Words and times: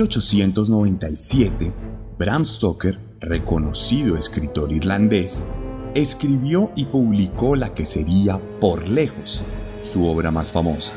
1897, 0.00 1.72
Bram 2.18 2.46
Stoker, 2.46 2.98
reconocido 3.20 4.16
escritor 4.16 4.72
irlandés, 4.72 5.46
escribió 5.94 6.70
y 6.74 6.86
publicó 6.86 7.54
la 7.54 7.74
que 7.74 7.84
sería, 7.84 8.40
por 8.60 8.88
lejos, 8.88 9.42
su 9.82 10.06
obra 10.06 10.30
más 10.30 10.52
famosa, 10.52 10.94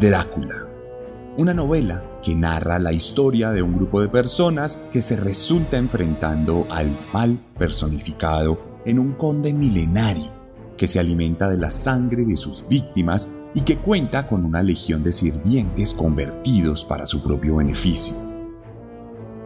Drácula, 0.00 0.66
una 1.36 1.52
novela 1.52 2.02
que 2.22 2.34
narra 2.34 2.78
la 2.78 2.94
historia 2.94 3.50
de 3.50 3.60
un 3.60 3.76
grupo 3.76 4.00
de 4.00 4.08
personas 4.08 4.80
que 4.94 5.02
se 5.02 5.16
resulta 5.16 5.76
enfrentando 5.76 6.66
al 6.70 6.96
mal 7.12 7.38
personificado 7.58 8.80
en 8.86 8.98
un 8.98 9.12
conde 9.12 9.52
milenario 9.52 10.30
que 10.78 10.86
se 10.86 10.98
alimenta 10.98 11.50
de 11.50 11.58
la 11.58 11.70
sangre 11.70 12.24
de 12.24 12.38
sus 12.38 12.66
víctimas 12.66 13.28
y 13.56 13.62
que 13.62 13.78
cuenta 13.78 14.28
con 14.28 14.44
una 14.44 14.62
legión 14.62 15.02
de 15.02 15.12
sirvientes 15.12 15.94
convertidos 15.94 16.84
para 16.84 17.06
su 17.06 17.22
propio 17.22 17.56
beneficio. 17.56 18.14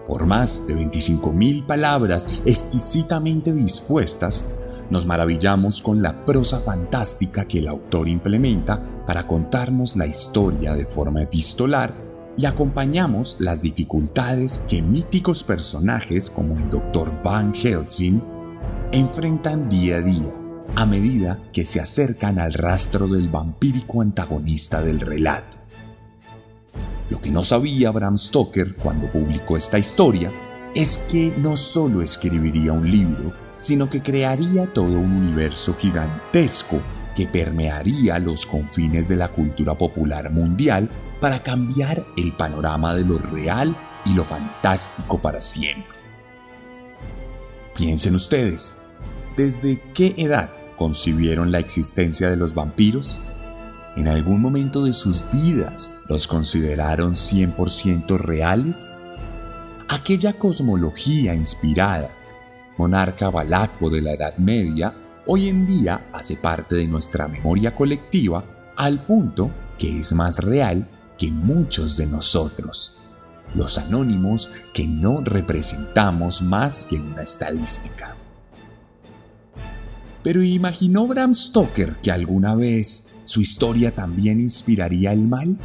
Por 0.05 0.27
más 0.27 0.67
de 0.67 0.75
25.000 0.75 1.65
palabras 1.65 2.27
exquisitamente 2.45 3.53
dispuestas, 3.53 4.47
nos 4.91 5.07
maravillamos 5.07 5.81
con 5.81 6.03
la 6.03 6.25
prosa 6.27 6.59
fantástica 6.59 7.47
que 7.47 7.61
el 7.61 7.69
autor 7.69 8.09
implementa 8.09 8.85
para 9.07 9.29
contarnos 9.29 9.95
la 9.95 10.09
historia 10.09 10.75
de 10.75 10.87
forma 10.87 11.23
epistolar 11.23 11.95
y 12.37 12.47
acompañamos 12.47 13.37
las 13.39 13.63
dificultades 13.63 14.61
que 14.69 14.83
míticos 14.83 15.45
personajes 15.45 16.29
como 16.29 16.57
el 16.57 16.69
Dr. 16.69 17.23
Van 17.23 17.55
Helsing 17.55 18.21
enfrentan 18.91 19.69
día 19.69 19.99
a 19.99 20.03
día 20.03 20.40
a 20.77 20.87
medida 20.87 21.39
que 21.53 21.65
se 21.65 21.81
acercan 21.81 22.39
al 22.39 22.55
rastro 22.55 23.09
del 23.09 23.29
vampírico 23.29 24.03
antagonista 24.03 24.81
del 24.81 25.01
relato. 25.01 25.57
Lo 27.11 27.21
que 27.21 27.31
no 27.31 27.43
sabía 27.43 27.91
Bram 27.91 28.17
Stoker 28.17 28.77
cuando 28.77 29.11
publicó 29.11 29.57
esta 29.57 29.79
historia 29.79 30.31
es 30.75 30.99
que 31.11 31.35
no 31.37 31.57
solo 31.57 32.03
escribiría 32.03 32.73
un 32.73 32.89
libro, 32.89 33.33
sino 33.59 33.91
que 33.91 34.03
crearía 34.03 34.73
todo 34.73 34.99
un 34.99 35.17
universo 35.17 35.75
gigantesco 35.75 36.81
que 37.17 37.27
permearía 37.27 38.19
los 38.21 38.47
confines 38.47 39.09
de 39.09 39.17
la 39.17 39.29
cultura 39.29 39.77
popular 39.77 40.31
mundial 40.31 40.89
para 41.21 41.43
cambiar 41.43 42.07
el 42.17 42.33
panorama 42.33 42.95
de 42.95 43.05
lo 43.05 43.19
real 43.19 43.77
y 44.05 44.15
lo 44.15 44.25
fantástico 44.25 45.19
para 45.21 45.41
siempre. 45.41 45.99
Piensen 47.77 48.15
ustedes, 48.15 48.79
¿desde 49.37 49.81
qué 49.93 50.15
edad 50.17 50.60
concibieron 50.81 51.53
la 51.53 51.59
existencia 51.59 52.31
de 52.31 52.39
los 52.39 52.55
vampiros? 52.55 53.19
¿En 53.97 54.09
algún 54.09 54.41
momento 54.41 54.83
de 54.83 54.95
sus 54.95 55.23
vidas 55.31 55.93
los 56.09 56.27
consideraron 56.27 57.17
100% 57.17 58.17
reales? 58.17 58.91
Aquella 59.91 60.33
cosmología 60.33 61.35
inspirada, 61.35 62.09
monarca 62.79 63.29
balaco 63.29 63.91
de 63.91 64.01
la 64.01 64.13
Edad 64.13 64.39
Media, 64.39 64.95
hoy 65.27 65.49
en 65.49 65.67
día 65.67 66.09
hace 66.15 66.37
parte 66.37 66.77
de 66.77 66.89
nuestra 66.89 67.29
memoria 67.29 67.75
colectiva 67.75 68.43
al 68.75 69.01
punto 69.01 69.51
que 69.77 70.01
es 70.01 70.15
más 70.15 70.39
real 70.39 70.89
que 71.19 71.31
muchos 71.31 71.99
de 71.99 72.07
nosotros, 72.07 72.97
los 73.55 73.77
anónimos 73.77 74.51
que 74.73 74.87
no 74.87 75.21
representamos 75.23 76.41
más 76.41 76.87
que 76.87 76.97
una 76.97 77.21
estadística. 77.21 78.17
Pero 80.23 80.43
¿imaginó 80.43 81.07
Bram 81.07 81.35
Stoker 81.35 81.97
que 82.03 82.11
alguna 82.11 82.55
vez 82.55 83.09
su 83.25 83.41
historia 83.41 83.93
también 83.93 84.41
inspiraría 84.41 85.13
el 85.13 85.27
mal? 85.27 85.57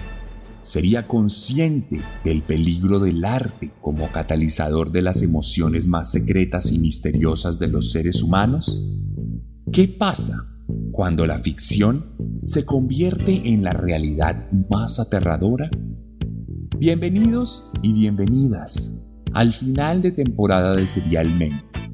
¿Sería 0.61 1.07
consciente 1.07 2.01
del 2.23 2.41
peligro 2.41 2.99
del 2.99 3.23
arte 3.25 3.71
como 3.81 4.07
catalizador 4.11 4.91
de 4.91 5.01
las 5.01 5.21
emociones 5.21 5.88
más 5.88 6.11
secretas 6.11 6.71
y 6.71 6.79
misteriosas 6.79 7.59
de 7.59 7.67
los 7.67 7.91
seres 7.91 8.23
humanos? 8.23 8.81
¿Qué 9.71 9.88
pasa 9.88 10.38
cuando 10.91 11.27
la 11.27 11.38
ficción 11.38 12.15
se 12.44 12.65
convierte 12.65 13.51
en 13.51 13.63
la 13.63 13.73
realidad 13.73 14.49
más 14.69 14.99
aterradora? 14.99 15.69
Bienvenidos 16.79 17.69
y 17.81 17.94
bienvenidas 17.94 19.01
al 19.33 19.51
final 19.51 20.01
de 20.01 20.11
temporada 20.11 20.75
de 20.75 20.88
Serialmente 20.88 21.84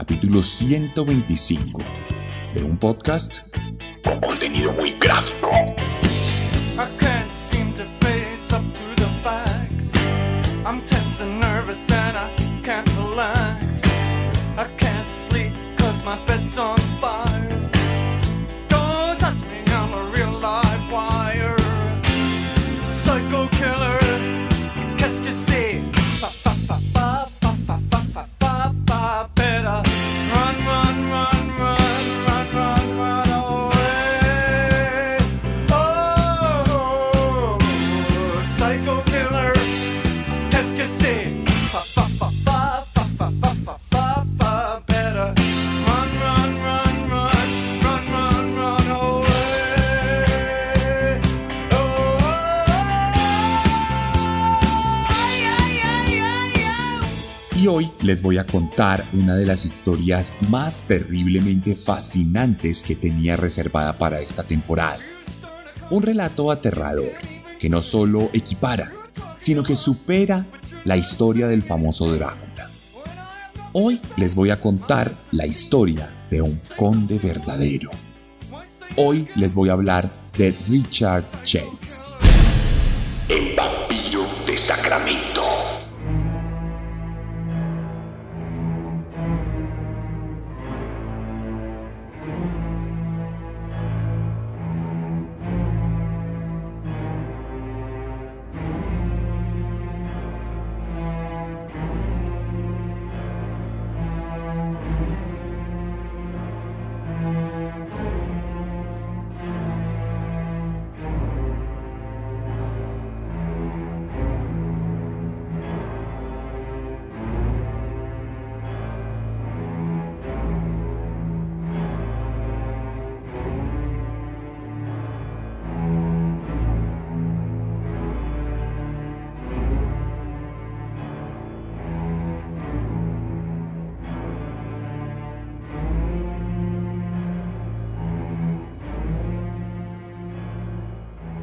capítulo 0.00 0.42
125 0.42 1.82
de 2.54 2.64
un 2.64 2.78
podcast. 2.78 3.40
Con 4.02 4.18
contenido 4.20 4.72
muy 4.72 4.92
gráfico. 4.92 5.50
I 5.50 6.86
can't 6.98 7.30
les 58.10 58.22
voy 58.22 58.38
a 58.38 58.44
contar 58.44 59.04
una 59.12 59.36
de 59.36 59.46
las 59.46 59.64
historias 59.64 60.32
más 60.48 60.82
terriblemente 60.82 61.76
fascinantes 61.76 62.82
que 62.82 62.96
tenía 62.96 63.36
reservada 63.36 63.98
para 63.98 64.18
esta 64.20 64.42
temporada. 64.42 64.98
Un 65.90 66.02
relato 66.02 66.50
aterrador 66.50 67.12
que 67.60 67.68
no 67.68 67.82
solo 67.82 68.28
equipara, 68.32 68.92
sino 69.38 69.62
que 69.62 69.76
supera 69.76 70.44
la 70.82 70.96
historia 70.96 71.46
del 71.46 71.62
famoso 71.62 72.12
Drácula. 72.12 72.68
Hoy 73.74 74.00
les 74.16 74.34
voy 74.34 74.50
a 74.50 74.60
contar 74.60 75.14
la 75.30 75.46
historia 75.46 76.10
de 76.32 76.42
un 76.42 76.60
conde 76.76 77.16
verdadero. 77.20 77.92
Hoy 78.96 79.28
les 79.36 79.54
voy 79.54 79.68
a 79.68 79.74
hablar 79.74 80.10
de 80.36 80.52
Richard 80.68 81.22
Chase. 81.44 82.18
El 83.28 83.54
vampiro 83.54 84.26
de 84.48 84.58
Sacramento. 84.58 85.29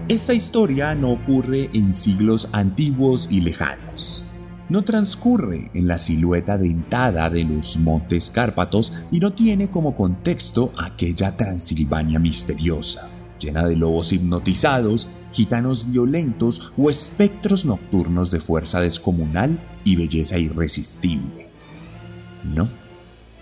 Esta 0.10 0.34
historia 0.34 0.96
no 0.96 1.12
ocurre 1.12 1.70
en 1.74 1.94
siglos 1.94 2.48
antiguos 2.54 3.28
y 3.30 3.42
lejanos. 3.42 4.24
No 4.70 4.84
transcurre 4.84 5.70
en 5.74 5.86
la 5.90 5.98
silueta 5.98 6.58
dentada 6.58 7.30
de 7.30 7.44
los 7.44 7.76
montes 7.76 8.30
Cárpatos 8.30 8.94
y 9.12 9.20
no 9.20 9.34
tiene 9.34 9.70
como 9.70 9.98
contexto 9.98 10.72
aquella 10.78 11.36
Transilvania 11.36 12.20
misteriosa, 12.20 13.10
llena 13.38 13.68
de 13.68 13.76
lobos 13.76 14.14
hipnotizados, 14.14 15.10
gitanos 15.34 15.92
violentos 15.92 16.72
o 16.78 16.90
espectros 16.90 17.66
nocturnos 17.66 18.32
de 18.32 18.40
fuerza 18.40 18.80
descomunal 18.80 19.60
y 19.84 19.98
belleza 19.98 20.38
irresistible. 20.38 21.50
No. 22.46 22.70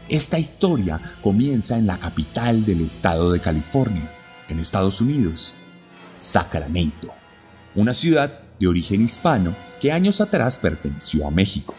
Esta 0.10 0.40
historia 0.40 1.00
comienza 1.22 1.78
en 1.78 1.86
la 1.86 2.00
capital 2.00 2.66
del 2.66 2.82
estado 2.82 3.32
de 3.32 3.40
California, 3.40 4.12
en 4.50 4.58
Estados 4.58 5.00
Unidos, 5.00 5.54
Sacramento, 6.18 7.14
una 7.76 7.94
ciudad 7.94 8.40
de 8.60 8.68
origen 8.68 9.02
hispano 9.02 9.56
que 9.82 9.92
años 9.92 10.22
atrás 10.22 10.60
perteneció 10.60 11.28
a 11.28 11.32
México. 11.32 11.76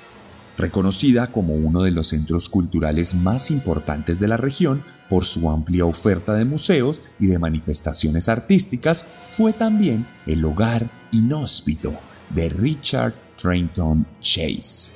Reconocida 0.59 1.33
como 1.33 1.55
uno 1.55 1.83
de 1.83 1.91
los 1.91 2.09
centros 2.09 2.49
culturales 2.49 3.15
más 3.15 3.51
importantes 3.51 4.21
de 4.21 4.29
la 4.29 4.37
región 4.37 4.85
por 5.09 5.25
su 5.25 5.51
amplia 5.51 5.85
oferta 5.85 6.35
de 6.35 6.45
museos 6.45 7.01
y 7.21 7.27
de 7.27 7.39
manifestaciones 7.39 8.29
artísticas, 8.29 9.05
fue 9.33 9.53
también 9.53 10.07
el 10.27 10.45
hogar 10.45 10.89
inhóspito 11.13 11.93
de 12.31 12.49
Richard 12.49 13.15
Trenton 13.41 14.07
Chase, 14.21 14.93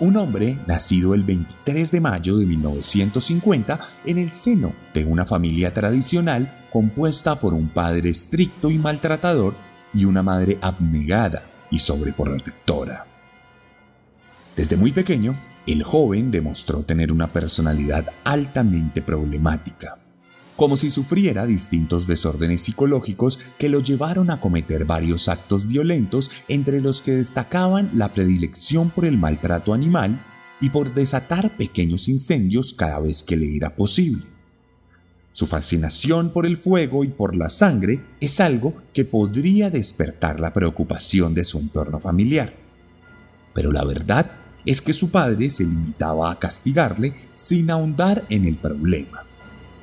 un 0.00 0.16
hombre 0.16 0.58
nacido 0.66 1.14
el 1.14 1.22
23 1.22 1.90
de 1.90 2.00
mayo 2.00 2.36
de 2.36 2.46
1950 2.46 3.80
en 4.04 4.18
el 4.18 4.30
seno 4.32 4.72
de 4.92 5.04
una 5.04 5.24
familia 5.24 5.72
tradicional 5.72 6.63
compuesta 6.74 7.38
por 7.38 7.54
un 7.54 7.68
padre 7.68 8.10
estricto 8.10 8.68
y 8.68 8.78
maltratador 8.78 9.54
y 9.94 10.06
una 10.06 10.24
madre 10.24 10.58
abnegada 10.60 11.44
y 11.70 11.78
sobreprotectora. 11.78 13.06
Desde 14.56 14.76
muy 14.76 14.90
pequeño, 14.90 15.38
el 15.68 15.84
joven 15.84 16.32
demostró 16.32 16.82
tener 16.82 17.12
una 17.12 17.28
personalidad 17.28 18.06
altamente 18.24 19.02
problemática, 19.02 19.98
como 20.56 20.76
si 20.76 20.90
sufriera 20.90 21.46
distintos 21.46 22.08
desórdenes 22.08 22.62
psicológicos 22.62 23.38
que 23.56 23.68
lo 23.68 23.78
llevaron 23.78 24.32
a 24.32 24.40
cometer 24.40 24.84
varios 24.84 25.28
actos 25.28 25.68
violentos, 25.68 26.28
entre 26.48 26.80
los 26.80 27.02
que 27.02 27.12
destacaban 27.12 27.88
la 27.94 28.08
predilección 28.08 28.90
por 28.90 29.04
el 29.04 29.16
maltrato 29.16 29.74
animal 29.74 30.20
y 30.60 30.70
por 30.70 30.92
desatar 30.92 31.56
pequeños 31.56 32.08
incendios 32.08 32.72
cada 32.72 32.98
vez 32.98 33.22
que 33.22 33.36
le 33.36 33.56
era 33.56 33.76
posible. 33.76 34.33
Su 35.34 35.46
fascinación 35.46 36.30
por 36.30 36.46
el 36.46 36.56
fuego 36.56 37.04
y 37.04 37.08
por 37.08 37.36
la 37.36 37.50
sangre 37.50 38.00
es 38.20 38.40
algo 38.40 38.74
que 38.94 39.04
podría 39.04 39.68
despertar 39.68 40.40
la 40.40 40.54
preocupación 40.54 41.34
de 41.34 41.44
su 41.44 41.58
entorno 41.58 42.00
familiar. 42.00 42.54
Pero 43.52 43.70
la 43.70 43.84
verdad 43.84 44.30
es 44.64 44.80
que 44.80 44.94
su 44.94 45.10
padre 45.10 45.50
se 45.50 45.64
limitaba 45.64 46.30
a 46.30 46.38
castigarle 46.38 47.14
sin 47.34 47.70
ahondar 47.70 48.24
en 48.30 48.46
el 48.46 48.56
problema 48.56 49.24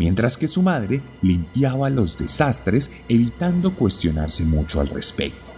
mientras 0.02 0.36
que 0.36 0.48
su 0.48 0.64
madre 0.64 1.00
limpiaba 1.22 1.92
los 1.92 2.18
desastres 2.18 2.90
evitando 3.08 3.76
cuestionarse 3.76 4.44
mucho 4.46 4.82
al 4.82 4.88
respecto. 4.88 5.52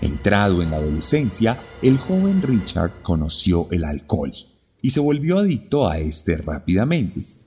Entrado 0.00 0.60
en 0.60 0.72
la 0.72 0.78
adolescencia, 0.78 1.56
el 1.80 1.98
joven 1.98 2.42
Richard 2.42 3.00
conoció 3.00 3.68
el 3.70 3.84
alcohol 3.84 4.32
y 4.82 4.90
se 4.90 4.98
volvió 4.98 5.38
adicto 5.38 5.88
a 5.88 5.98
este 5.98 6.36
rápidamente. 6.38 7.37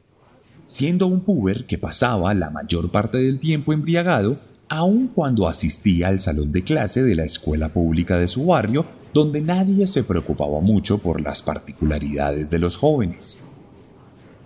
Siendo 0.71 1.06
un 1.07 1.19
puber 1.19 1.65
que 1.65 1.77
pasaba 1.77 2.33
la 2.33 2.50
mayor 2.50 2.91
parte 2.91 3.18
del 3.18 3.39
tiempo 3.39 3.73
embriagado, 3.73 4.39
aun 4.69 5.09
cuando 5.09 5.50
asistía 5.50 6.07
al 6.07 6.21
salón 6.21 6.53
de 6.53 6.63
clase 6.63 7.03
de 7.03 7.13
la 7.13 7.25
escuela 7.25 7.68
pública 7.68 8.18
de 8.18 8.29
su 8.29 8.45
barrio, 8.45 8.85
donde 9.13 9.41
nadie 9.41 9.85
se 9.85 10.06
preocupaba 10.06 10.62
mucho 10.62 10.97
por 10.97 11.19
las 11.19 11.41
particularidades 11.41 12.50
de 12.50 12.59
los 12.59 12.77
jóvenes. 12.77 13.38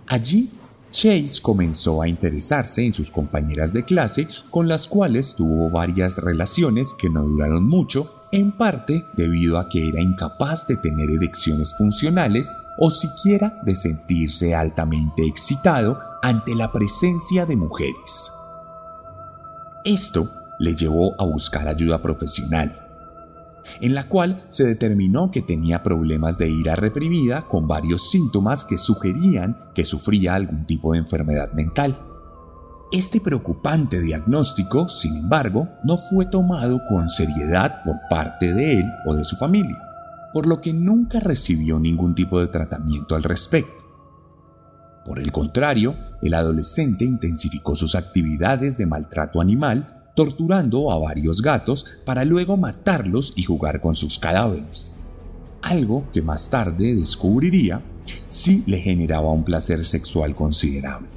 Allí 0.08 0.50
Chase 0.90 1.40
comenzó 1.40 2.02
a 2.02 2.08
interesarse 2.08 2.84
en 2.84 2.92
sus 2.92 3.12
compañeras 3.12 3.72
de 3.72 3.84
clase 3.84 4.26
con 4.50 4.66
las 4.66 4.88
cuales 4.88 5.36
tuvo 5.36 5.70
varias 5.70 6.18
relaciones 6.18 6.92
que 6.98 7.08
no 7.08 7.22
duraron 7.22 7.68
mucho, 7.68 8.12
en 8.32 8.50
parte 8.50 9.04
debido 9.16 9.58
a 9.58 9.68
que 9.68 9.88
era 9.88 10.00
incapaz 10.00 10.66
de 10.66 10.76
tener 10.76 11.08
erecciones 11.08 11.72
funcionales 11.78 12.50
o 12.78 12.90
siquiera 12.90 13.60
de 13.62 13.76
sentirse 13.76 14.54
altamente 14.54 15.26
excitado 15.26 15.98
ante 16.22 16.54
la 16.54 16.72
presencia 16.72 17.46
de 17.46 17.56
mujeres. 17.56 18.32
Esto 19.84 20.30
le 20.58 20.74
llevó 20.74 21.14
a 21.20 21.24
buscar 21.24 21.68
ayuda 21.68 22.02
profesional 22.02 22.86
en 23.80 23.94
la 23.94 24.08
cual 24.08 24.42
se 24.50 24.64
determinó 24.64 25.30
que 25.30 25.42
tenía 25.42 25.82
problemas 25.82 26.38
de 26.38 26.48
ira 26.48 26.76
reprimida 26.76 27.42
con 27.42 27.68
varios 27.68 28.10
síntomas 28.10 28.64
que 28.64 28.78
sugerían 28.78 29.56
que 29.74 29.84
sufría 29.84 30.34
algún 30.34 30.66
tipo 30.66 30.92
de 30.92 30.98
enfermedad 30.98 31.52
mental. 31.52 31.96
Este 32.92 33.20
preocupante 33.20 34.00
diagnóstico, 34.00 34.88
sin 34.88 35.16
embargo, 35.16 35.68
no 35.82 35.96
fue 35.96 36.26
tomado 36.26 36.80
con 36.88 37.10
seriedad 37.10 37.82
por 37.84 37.96
parte 38.08 38.52
de 38.52 38.78
él 38.78 38.84
o 39.06 39.14
de 39.14 39.24
su 39.24 39.36
familia, 39.36 39.76
por 40.36 40.46
lo 40.46 40.60
que 40.60 40.74
nunca 40.74 41.18
recibió 41.18 41.80
ningún 41.80 42.14
tipo 42.14 42.38
de 42.38 42.48
tratamiento 42.48 43.14
al 43.14 43.22
respecto. 43.22 43.72
Por 45.06 45.18
el 45.18 45.32
contrario, 45.32 45.96
el 46.20 46.34
adolescente 46.34 47.06
intensificó 47.06 47.74
sus 47.74 47.94
actividades 47.94 48.76
de 48.76 48.84
maltrato 48.84 49.40
animal 49.40 50.10
torturando 50.14 50.92
a 50.92 50.98
varios 50.98 51.40
gatos 51.40 51.86
para 52.04 52.26
luego 52.26 52.58
matarlos 52.58 53.32
y 53.34 53.44
jugar 53.44 53.80
con 53.80 53.94
sus 53.94 54.18
cadáveres. 54.18 54.92
Algo 55.62 56.04
que 56.12 56.20
más 56.20 56.50
tarde 56.50 56.94
descubriría 56.94 57.80
si 58.26 58.62
le 58.66 58.82
generaba 58.82 59.32
un 59.32 59.42
placer 59.42 59.86
sexual 59.86 60.34
considerable. 60.34 61.08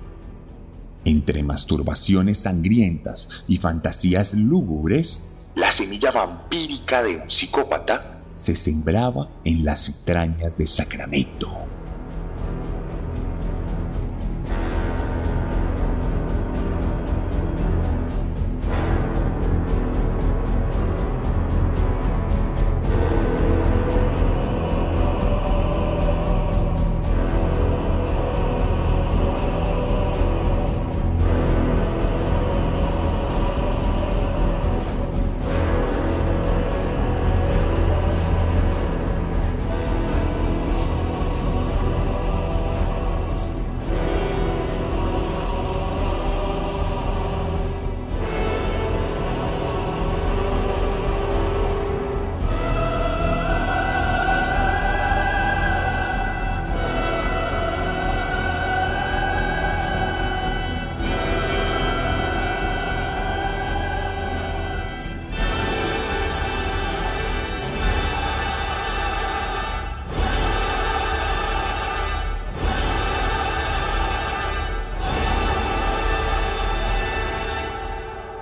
Entre 1.04 1.44
masturbaciones 1.44 2.38
sangrientas 2.38 3.28
y 3.50 3.58
fantasías 3.58 4.34
lúgubres, 4.34 5.24
la 5.56 5.74
semilla 5.74 6.12
vampírica 6.12 7.04
de 7.04 7.18
un 7.18 7.30
psicópata 7.30 8.19
se 8.40 8.56
sembraba 8.56 9.30
en 9.44 9.66
las 9.66 9.90
entrañas 9.90 10.58
de 10.58 10.66
Sacramento. 10.66 11.79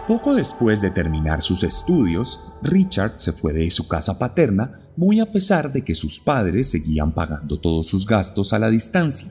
Poco 0.07 0.33
después 0.33 0.79
de 0.79 0.89
terminar 0.89 1.41
sus 1.41 1.63
estudios, 1.63 2.39
Richard 2.61 3.15
se 3.17 3.33
fue 3.33 3.51
de 3.51 3.69
su 3.69 3.89
casa 3.89 4.17
paterna 4.17 4.79
muy 4.95 5.19
a 5.19 5.25
pesar 5.33 5.73
de 5.73 5.83
que 5.83 5.95
sus 5.95 6.21
padres 6.21 6.69
seguían 6.69 7.11
pagando 7.11 7.59
todos 7.59 7.87
sus 7.87 8.07
gastos 8.07 8.53
a 8.53 8.59
la 8.59 8.69
distancia. 8.69 9.29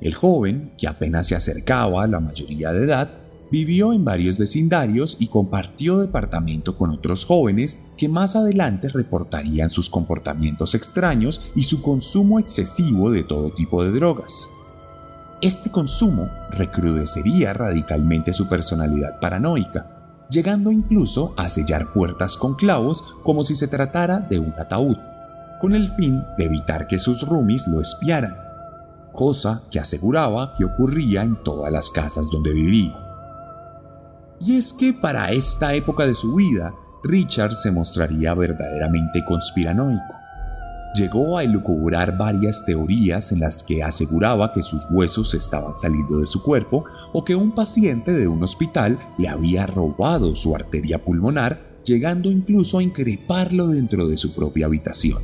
El 0.00 0.12
joven, 0.12 0.72
que 0.76 0.88
apenas 0.88 1.28
se 1.28 1.36
acercaba 1.36 2.02
a 2.02 2.08
la 2.08 2.18
mayoría 2.18 2.72
de 2.72 2.84
edad, 2.84 3.10
vivió 3.52 3.92
en 3.92 4.04
varios 4.04 4.38
vecindarios 4.38 5.18
y 5.20 5.28
compartió 5.28 5.98
departamento 5.98 6.76
con 6.76 6.90
otros 6.90 7.24
jóvenes 7.24 7.78
que 7.96 8.08
más 8.08 8.34
adelante 8.34 8.88
reportarían 8.88 9.70
sus 9.70 9.88
comportamientos 9.88 10.74
extraños 10.74 11.52
y 11.54 11.62
su 11.62 11.80
consumo 11.80 12.40
excesivo 12.40 13.12
de 13.12 13.22
todo 13.22 13.50
tipo 13.54 13.84
de 13.84 13.92
drogas. 13.92 14.48
Este 15.42 15.70
consumo 15.70 16.30
recrudecería 16.50 17.52
radicalmente 17.52 18.32
su 18.32 18.48
personalidad 18.48 19.20
paranoica, 19.20 19.86
llegando 20.30 20.72
incluso 20.72 21.34
a 21.36 21.50
sellar 21.50 21.92
puertas 21.92 22.38
con 22.38 22.54
clavos 22.54 23.04
como 23.22 23.44
si 23.44 23.54
se 23.54 23.68
tratara 23.68 24.18
de 24.18 24.38
un 24.38 24.54
ataúd, 24.58 24.96
con 25.60 25.74
el 25.74 25.88
fin 25.92 26.24
de 26.38 26.46
evitar 26.46 26.86
que 26.86 26.98
sus 26.98 27.20
roomies 27.20 27.68
lo 27.68 27.82
espiaran, 27.82 28.34
cosa 29.12 29.62
que 29.70 29.78
aseguraba 29.78 30.54
que 30.56 30.64
ocurría 30.64 31.22
en 31.22 31.36
todas 31.44 31.70
las 31.70 31.90
casas 31.90 32.30
donde 32.30 32.54
vivía. 32.54 32.96
Y 34.40 34.56
es 34.56 34.72
que 34.72 34.94
para 34.94 35.32
esta 35.32 35.74
época 35.74 36.06
de 36.06 36.14
su 36.14 36.34
vida, 36.34 36.72
Richard 37.04 37.56
se 37.56 37.70
mostraría 37.70 38.32
verdaderamente 38.32 39.22
conspiranoico. 39.26 40.15
Llegó 40.96 41.36
a 41.36 41.44
elucubrar 41.44 42.16
varias 42.16 42.64
teorías 42.64 43.30
en 43.30 43.40
las 43.40 43.62
que 43.62 43.82
aseguraba 43.82 44.54
que 44.54 44.62
sus 44.62 44.86
huesos 44.90 45.34
estaban 45.34 45.76
saliendo 45.76 46.20
de 46.20 46.26
su 46.26 46.42
cuerpo 46.42 46.86
o 47.12 47.22
que 47.22 47.36
un 47.36 47.52
paciente 47.52 48.12
de 48.12 48.26
un 48.26 48.42
hospital 48.42 48.98
le 49.18 49.28
había 49.28 49.66
robado 49.66 50.34
su 50.34 50.54
arteria 50.54 51.04
pulmonar, 51.04 51.60
llegando 51.84 52.30
incluso 52.30 52.78
a 52.78 52.82
increparlo 52.82 53.68
dentro 53.68 54.08
de 54.08 54.16
su 54.16 54.34
propia 54.34 54.66
habitación. 54.66 55.18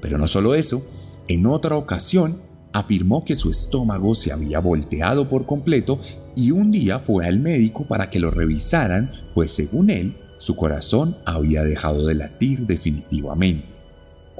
Pero 0.00 0.18
no 0.18 0.26
solo 0.26 0.56
eso, 0.56 0.82
en 1.28 1.46
otra 1.46 1.76
ocasión 1.76 2.40
afirmó 2.72 3.24
que 3.24 3.36
su 3.36 3.48
estómago 3.48 4.16
se 4.16 4.32
había 4.32 4.58
volteado 4.58 5.28
por 5.28 5.46
completo 5.46 6.00
y 6.34 6.50
un 6.50 6.72
día 6.72 6.98
fue 6.98 7.26
al 7.26 7.38
médico 7.38 7.86
para 7.86 8.10
que 8.10 8.18
lo 8.18 8.32
revisaran, 8.32 9.08
pues 9.34 9.52
según 9.52 9.88
él, 9.88 10.16
su 10.38 10.56
corazón 10.56 11.16
había 11.26 11.62
dejado 11.62 12.04
de 12.06 12.16
latir 12.16 12.66
definitivamente, 12.66 13.71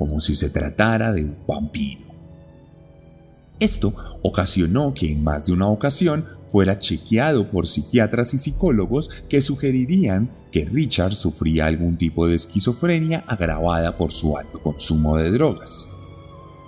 como 0.02 0.20
si 0.20 0.34
se 0.34 0.50
tratara 0.50 1.12
de 1.12 1.22
un 1.22 1.36
vampiro. 1.46 2.00
Esto 3.60 3.94
ocasionó 4.20 4.94
que 4.94 5.12
en 5.12 5.22
más 5.22 5.46
de 5.46 5.52
una 5.52 5.68
ocasión 5.68 6.26
fuera 6.50 6.80
chequeado 6.80 7.46
por 7.52 7.68
psiquiatras 7.68 8.34
y 8.34 8.38
psicólogos 8.38 9.10
que 9.28 9.40
sugerirían 9.40 10.28
que 10.50 10.64
Richard 10.64 11.14
sufría 11.14 11.66
algún 11.66 11.98
tipo 11.98 12.26
de 12.26 12.34
esquizofrenia 12.34 13.22
agravada 13.28 13.96
por 13.96 14.10
su 14.10 14.36
alto 14.36 14.60
consumo 14.60 15.16
de 15.18 15.30
drogas 15.30 15.86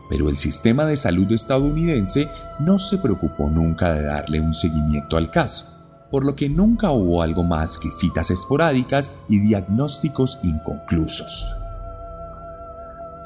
pero 0.08 0.28
el 0.28 0.36
sistema 0.36 0.84
de 0.84 0.96
salud 0.96 1.32
estadounidense 1.32 2.28
no 2.60 2.78
se 2.78 2.98
preocupó 2.98 3.50
nunca 3.50 3.94
de 3.94 4.04
darle 4.04 4.40
un 4.40 4.54
seguimiento 4.54 5.16
al 5.16 5.32
caso, 5.32 5.64
por 6.10 6.24
lo 6.24 6.36
que 6.36 6.48
nunca 6.48 6.92
hubo 6.92 7.22
algo 7.22 7.42
más 7.42 7.78
que 7.78 7.90
citas 7.90 8.30
esporádicas 8.30 9.10
y 9.30 9.40
diagnósticos 9.40 10.38
inconclusos. 10.44 11.63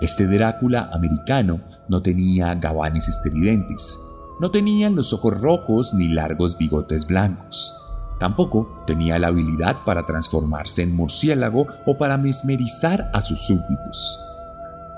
Este 0.00 0.26
Drácula 0.26 0.90
americano 0.92 1.60
no 1.88 2.02
tenía 2.02 2.54
gabanes 2.54 3.08
estridentes, 3.08 3.98
no 4.38 4.52
tenía 4.52 4.88
los 4.90 5.12
ojos 5.12 5.40
rojos 5.40 5.92
ni 5.92 6.06
largos 6.06 6.56
bigotes 6.56 7.04
blancos. 7.04 7.74
Tampoco 8.20 8.82
tenía 8.86 9.18
la 9.18 9.28
habilidad 9.28 9.76
para 9.84 10.06
transformarse 10.06 10.82
en 10.82 10.94
murciélago 10.94 11.66
o 11.84 11.98
para 11.98 12.16
mesmerizar 12.16 13.10
a 13.12 13.20
sus 13.20 13.40
súbditos. 13.40 14.20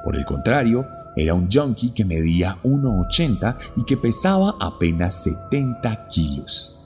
Por 0.04 0.16
el 0.16 0.26
contrario, 0.26 0.86
era 1.16 1.32
un 1.32 1.50
junkie 1.50 1.92
que 1.92 2.04
medía 2.04 2.56
1,80 2.62 3.56
y 3.76 3.84
que 3.84 3.96
pesaba 3.96 4.54
apenas 4.60 5.14
70 5.22 6.08
kilos. 6.08 6.76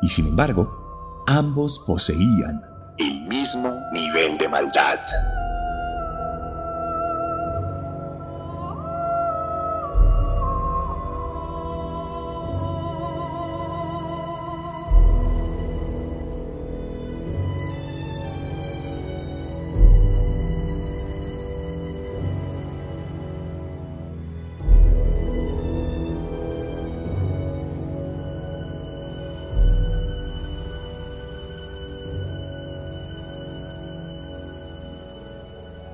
Y 0.00 0.08
sin 0.08 0.28
embargo, 0.28 1.22
ambos 1.26 1.80
poseían 1.86 2.62
el 2.98 3.26
mismo 3.26 3.80
nivel 3.92 4.38
de 4.38 4.48
maldad. 4.48 4.98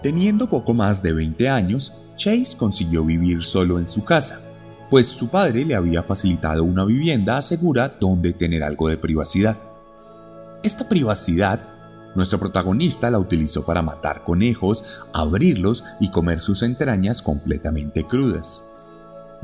Teniendo 0.09 0.49
poco 0.49 0.73
más 0.73 1.03
de 1.03 1.13
20 1.13 1.51
años, 1.51 1.93
Chase 2.17 2.57
consiguió 2.57 3.05
vivir 3.05 3.45
solo 3.45 3.79
en 3.79 3.87
su 3.87 4.05
casa, 4.05 4.41
pues 4.89 5.05
su 5.05 5.29
padre 5.29 5.67
le 5.67 5.75
había 5.75 6.03
facilitado 6.03 6.65
una 6.65 6.87
vivienda 6.87 7.43
segura 7.43 7.95
donde 8.01 8.33
tener 8.33 8.65
algo 8.65 8.89
de 8.89 8.97
privacidad. 8.97 9.59
Esta 10.63 10.89
privacidad, 10.89 11.61
nuestro 12.15 12.39
protagonista 12.39 13.11
la 13.11 13.19
utilizó 13.19 13.67
para 13.67 13.83
matar 13.83 14.25
conejos, 14.25 14.83
abrirlos 15.13 15.85
y 16.01 16.11
comer 16.11 16.41
sus 16.41 16.63
entrañas 16.63 17.21
completamente 17.21 18.03
crudas. 18.03 18.65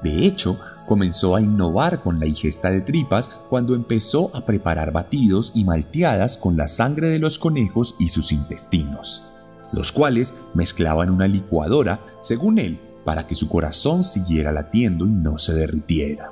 De 0.02 0.24
hecho, 0.24 0.58
comenzó 0.86 1.36
a 1.36 1.42
innovar 1.42 2.00
con 2.00 2.18
la 2.18 2.24
ingesta 2.24 2.70
de 2.70 2.80
tripas 2.80 3.28
cuando 3.50 3.74
empezó 3.74 4.34
a 4.34 4.46
preparar 4.46 4.92
batidos 4.92 5.52
y 5.54 5.64
malteadas 5.64 6.38
con 6.38 6.56
la 6.56 6.68
sangre 6.68 7.08
de 7.08 7.18
los 7.18 7.38
conejos 7.38 7.96
y 7.98 8.08
sus 8.08 8.32
intestinos 8.32 9.24
los 9.74 9.92
cuales 9.92 10.34
mezclaban 10.54 11.10
una 11.10 11.28
licuadora, 11.28 12.00
según 12.20 12.58
él, 12.58 12.78
para 13.04 13.26
que 13.26 13.34
su 13.34 13.48
corazón 13.48 14.04
siguiera 14.04 14.52
latiendo 14.52 15.06
y 15.06 15.10
no 15.10 15.38
se 15.38 15.52
derritiera. 15.52 16.30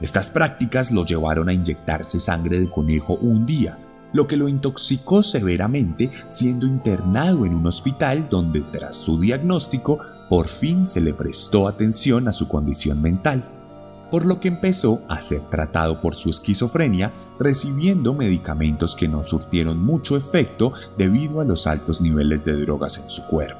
Estas 0.00 0.30
prácticas 0.30 0.90
lo 0.90 1.04
llevaron 1.04 1.48
a 1.48 1.52
inyectarse 1.52 2.18
sangre 2.18 2.58
de 2.58 2.70
conejo 2.70 3.14
un 3.14 3.46
día, 3.46 3.78
lo 4.12 4.26
que 4.26 4.36
lo 4.36 4.48
intoxicó 4.48 5.22
severamente 5.22 6.10
siendo 6.30 6.66
internado 6.66 7.46
en 7.46 7.54
un 7.54 7.66
hospital 7.66 8.26
donde 8.28 8.60
tras 8.60 8.96
su 8.96 9.18
diagnóstico 9.18 10.00
por 10.28 10.48
fin 10.48 10.88
se 10.88 11.00
le 11.00 11.14
prestó 11.14 11.68
atención 11.68 12.28
a 12.28 12.32
su 12.32 12.48
condición 12.48 13.00
mental 13.00 13.42
por 14.12 14.26
lo 14.26 14.40
que 14.40 14.48
empezó 14.48 15.00
a 15.08 15.22
ser 15.22 15.40
tratado 15.44 16.02
por 16.02 16.14
su 16.14 16.28
esquizofrenia, 16.28 17.14
recibiendo 17.40 18.12
medicamentos 18.12 18.94
que 18.94 19.08
no 19.08 19.24
surtieron 19.24 19.82
mucho 19.82 20.18
efecto 20.18 20.74
debido 20.98 21.40
a 21.40 21.46
los 21.46 21.66
altos 21.66 22.02
niveles 22.02 22.44
de 22.44 22.60
drogas 22.60 22.98
en 22.98 23.08
su 23.08 23.22
cuerpo. 23.22 23.58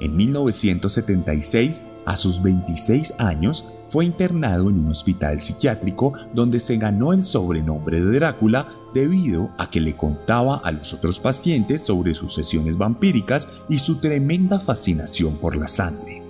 En 0.00 0.16
1976, 0.16 1.82
a 2.06 2.16
sus 2.16 2.42
26 2.42 3.12
años, 3.18 3.66
fue 3.90 4.06
internado 4.06 4.70
en 4.70 4.78
un 4.78 4.90
hospital 4.90 5.38
psiquiátrico 5.38 6.14
donde 6.32 6.58
se 6.58 6.78
ganó 6.78 7.12
el 7.12 7.26
sobrenombre 7.26 8.02
de 8.02 8.18
Drácula 8.18 8.66
debido 8.94 9.50
a 9.58 9.68
que 9.68 9.82
le 9.82 9.94
contaba 9.94 10.56
a 10.64 10.72
los 10.72 10.94
otros 10.94 11.20
pacientes 11.20 11.82
sobre 11.82 12.14
sus 12.14 12.32
sesiones 12.32 12.78
vampíricas 12.78 13.48
y 13.68 13.78
su 13.80 13.96
tremenda 13.96 14.58
fascinación 14.58 15.36
por 15.36 15.58
la 15.58 15.68
sangre. 15.68 16.22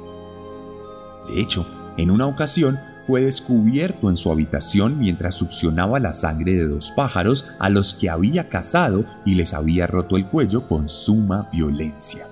De 1.29 1.41
hecho, 1.41 1.65
en 1.97 2.11
una 2.11 2.27
ocasión 2.27 2.79
fue 3.07 3.21
descubierto 3.21 4.09
en 4.09 4.17
su 4.17 4.33
habitación 4.33 4.99
mientras 4.99 5.35
succionaba 5.35 6.01
la 6.01 6.13
sangre 6.13 6.55
de 6.55 6.69
dos 6.69 6.93
pájaros 6.97 7.55
a 7.59 7.69
los 7.69 7.95
que 7.95 8.09
había 8.09 8.49
cazado 8.49 9.05
y 9.25 9.35
les 9.35 9.53
había 9.53 9.87
roto 9.87 10.17
el 10.17 10.27
cuello 10.27 10.67
con 10.67 10.89
suma 10.89 11.49
violencia. 11.53 12.27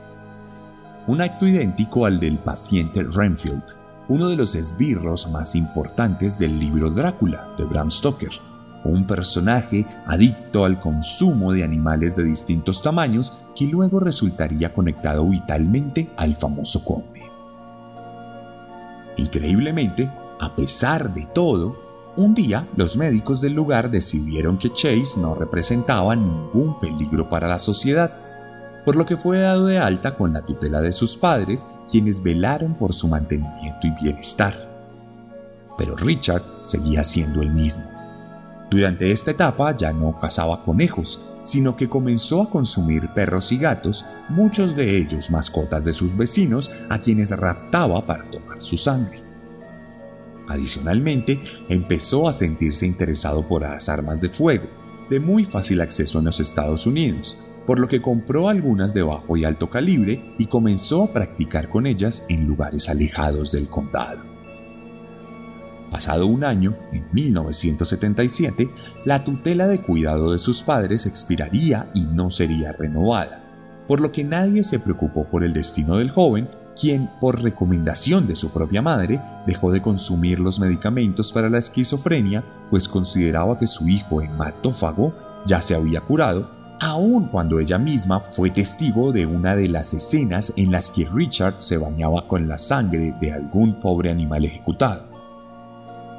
Un 1.07 1.21
acto 1.21 1.47
idéntico 1.47 2.07
al 2.07 2.21
del 2.21 2.39
paciente 2.39 3.03
Renfield, 3.03 3.63
uno 4.09 4.29
de 4.29 4.37
los 4.37 4.55
esbirros 4.55 5.31
más 5.31 5.55
importantes 5.55 6.39
del 6.39 6.59
libro 6.59 6.91
Drácula 6.91 7.49
de 7.59 7.65
Bram 7.65 7.91
Stoker, 7.91 8.31
un 8.85 9.07
personaje 9.07 9.87
adicto 10.07 10.65
al 10.65 10.81
consumo 10.81 11.53
de 11.53 11.65
animales 11.65 12.17
de 12.17 12.25
distintos 12.25 12.83
tamaños 12.83 13.33
que 13.55 13.67
luego 13.67 14.01
resultaría 14.01 14.73
conectado 14.73 15.29
vitalmente 15.29 16.11
al 16.17 16.35
famoso 16.35 16.85
conde. 16.85 17.12
Increíblemente, 19.17 20.11
a 20.41 20.55
pesar 20.55 21.13
de 21.15 21.27
todo, 21.35 21.77
un 22.17 22.35
día 22.35 22.67
los 22.77 22.97
médicos 22.97 23.41
del 23.41 23.55
lugar 23.55 23.91
decidieron 23.91 24.59
que 24.59 24.73
Chase 24.73 25.19
no 25.19 25.35
representaba 25.35 26.15
ningún 26.15 26.79
peligro 26.79 27.29
para 27.29 27.49
la 27.49 27.59
sociedad, 27.59 28.13
por 28.85 28.97
lo 28.97 29.07
que 29.07 29.17
fue 29.17 29.39
dado 29.39 29.67
de 29.67 29.79
alta 29.79 30.17
con 30.17 30.33
la 30.33 30.43
tutela 30.43 30.81
de 30.81 30.93
sus 30.93 31.17
padres, 31.17 31.65
quienes 31.91 32.23
velaron 32.23 32.75
por 32.75 32.93
su 32.93 33.09
mantenimiento 33.09 33.87
y 33.87 33.91
bienestar. 34.03 34.55
Pero 35.79 35.97
Richard 35.97 36.43
seguía 36.63 37.05
siendo 37.05 37.43
el 37.43 37.51
mismo. 37.51 37.85
Durante 38.71 39.11
esta 39.11 39.31
etapa 39.31 39.77
ya 39.77 39.93
no 39.93 40.19
cazaba 40.19 40.65
conejos, 40.65 41.21
sino 41.43 41.77
que 41.77 41.89
comenzó 41.89 42.43
a 42.43 42.51
consumir 42.51 43.09
perros 43.15 43.53
y 43.53 43.59
gatos, 43.59 44.05
muchos 44.29 44.77
de 44.77 44.97
ellos 44.97 45.31
mascotas 45.31 45.85
de 45.85 45.93
sus 45.93 46.17
vecinos 46.17 46.71
a 46.89 46.99
quienes 46.99 47.31
raptaba 47.31 48.07
para 48.07 48.25
tomar 48.25 48.61
su 48.61 48.77
sangre. 48.77 49.21
Adicionalmente, 50.49 51.41
empezó 51.69 52.29
a 52.29 52.33
sentirse 52.33 52.87
interesado 52.87 53.47
por 53.47 53.63
las 53.63 53.89
armas 53.89 54.21
de 54.21 54.29
fuego, 54.29 54.67
de 55.09 55.21
muy 55.21 55.45
fácil 55.45 55.81
acceso 55.81 56.19
en 56.19 56.27
los 56.27 56.41
Estados 56.41 56.87
Unidos, 56.87 57.37
por 57.67 57.79
lo 57.79 57.89
que 57.89 58.03
compró 58.03 58.49
algunas 58.49 58.93
de 58.93 59.03
bajo 59.03 59.37
y 59.37 59.45
alto 59.45 59.71
calibre 59.71 60.35
y 60.39 60.47
comenzó 60.47 61.05
a 61.05 61.13
practicar 61.13 61.69
con 61.69 61.87
ellas 61.87 62.25
en 62.29 62.47
lugares 62.47 62.89
alejados 62.89 63.53
del 63.53 63.69
condado. 63.69 64.32
Pasado 65.93 66.27
un 66.27 66.43
año, 66.43 66.75
en 66.91 67.05
1977, 67.13 68.71
la 69.05 69.25
tutela 69.25 69.67
de 69.67 69.83
cuidado 69.83 70.33
de 70.33 70.39
sus 70.39 70.63
padres 70.63 71.05
expiraría 71.05 71.91
y 71.93 72.07
no 72.07 72.31
sería 72.31 72.73
renovada, 72.73 73.43
por 73.87 74.01
lo 74.01 74.11
que 74.11 74.25
nadie 74.25 74.63
se 74.63 74.79
preocupó 74.79 75.25
por 75.25 75.45
el 75.45 75.53
destino 75.53 75.99
del 75.99 76.09
joven, 76.09 76.49
quien, 76.81 77.11
por 77.21 77.43
recomendación 77.43 78.27
de 78.27 78.37
su 78.37 78.49
propia 78.49 78.81
madre, 78.81 79.21
dejó 79.47 79.71
de 79.71 79.83
consumir 79.83 80.41
los 80.41 80.59
medicamentos 80.59 81.31
para 81.31 81.51
la 81.51 81.59
esquizofrenia, 81.59 82.43
pues 82.71 82.89
consideraba 82.89 83.59
que 83.59 83.67
su 83.67 83.87
hijo 83.87 84.23
hematófago 84.23 85.13
ya 85.45 85.61
se 85.61 85.75
había 85.75 86.01
curado, 86.01 86.51
aun 86.81 87.27
cuando 87.27 87.61
ella 87.61 87.77
misma 87.77 88.19
fue 88.19 88.49
testigo 88.49 89.13
de 89.13 89.27
una 89.27 89.55
de 89.55 89.69
las 89.69 89.93
escenas 89.93 90.55
en 90.57 90.73
las 90.73 90.91
que 90.91 91.07
Richard 91.13 91.57
se 91.59 91.77
bañaba 91.77 92.27
con 92.27 92.49
la 92.49 92.57
sangre 92.57 93.15
de 93.21 93.35
algún 93.35 93.79
pobre 93.79 94.11
animal 94.11 94.47
ejecutado. 94.47 95.12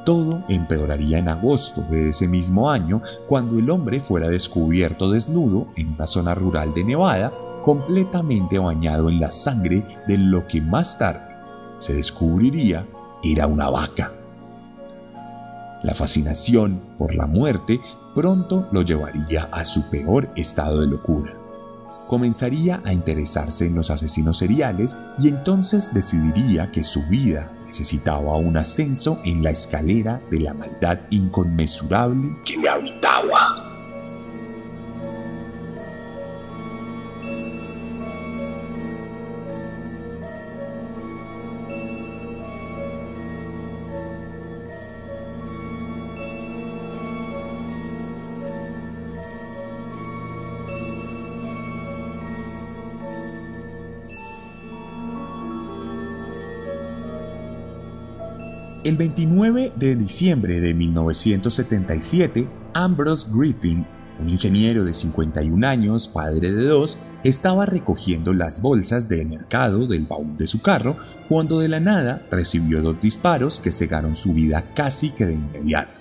Todo 0.06 0.44
empeoraría 0.50 1.20
en 1.20 1.30
agosto 1.30 1.82
de 1.90 2.10
ese 2.10 2.28
mismo 2.28 2.70
año 2.70 3.02
cuando 3.28 3.58
el 3.58 3.70
hombre 3.70 4.02
fuera 4.02 4.28
descubierto 4.28 5.10
desnudo 5.10 5.68
en 5.76 5.94
una 5.94 6.08
zona 6.08 6.36
rural 6.36 6.74
de 6.74 6.84
Nevada, 6.84 7.32
completamente 7.64 8.60
bañado 8.60 9.10
en 9.10 9.20
la 9.22 9.32
sangre 9.32 9.86
de 10.08 10.18
lo 10.18 10.46
que 10.48 10.62
más 10.62 10.98
tarde 10.98 11.34
se 11.84 11.94
descubriría 11.94 12.86
era 13.24 13.48
una 13.48 13.70
vaca. 13.70 14.12
La 15.84 15.94
fascinación 15.94 16.82
por 16.98 17.14
la 17.14 17.28
muerte 17.28 17.80
pronto 18.16 18.68
lo 18.72 18.84
llevaría 18.84 19.50
a 19.52 19.66
su 19.66 19.90
peor 19.90 20.30
estado 20.36 20.80
de 20.80 20.88
locura. 20.88 21.34
Comenzaría 22.08 22.82
a 22.86 22.94
interesarse 22.94 23.66
en 23.66 23.76
los 23.76 23.90
asesinos 23.90 24.38
seriales 24.38 24.96
y 25.20 25.28
entonces 25.28 25.94
decidiría 25.94 26.72
que 26.72 26.84
su 26.84 27.04
vida 27.08 27.52
necesitaba 27.74 28.38
un 28.38 28.56
ascenso 28.56 29.20
en 29.26 29.42
la 29.42 29.50
escalera 29.50 30.22
de 30.30 30.42
la 30.42 30.54
maldad 30.54 31.00
inconmensurable 31.10 32.30
que 32.46 32.56
le 32.56 32.70
habitaba. 32.70 33.73
El 58.84 58.98
29 58.98 59.72
de 59.78 59.96
diciembre 59.96 60.60
de 60.60 60.74
1977, 60.74 62.50
Ambrose 62.74 63.30
Griffin, 63.34 63.88
un 64.20 64.30
ingeniero 64.30 64.84
de 64.84 64.94
51 64.94 65.66
años, 65.66 66.10
padre 66.10 66.52
de 66.52 66.66
dos, 66.66 66.98
estaba 67.24 67.66
recogiendo 67.66 68.34
las 68.34 68.62
bolsas 68.62 69.08
del 69.08 69.30
mercado 69.30 69.88
del 69.88 70.06
baúl 70.06 70.36
de 70.36 70.48
su 70.48 70.62
carro 70.62 70.98
cuando 71.30 71.62
de 71.62 71.70
la 71.70 71.80
nada 71.80 72.24
recibió 72.30 72.82
dos 72.82 73.00
disparos 73.00 73.62
que 73.62 73.72
cegaron 73.72 74.18
su 74.18 74.34
vida 74.34 74.74
casi 74.74 75.12
que 75.12 75.28
de 75.28 75.36
inmediato. 75.36 75.94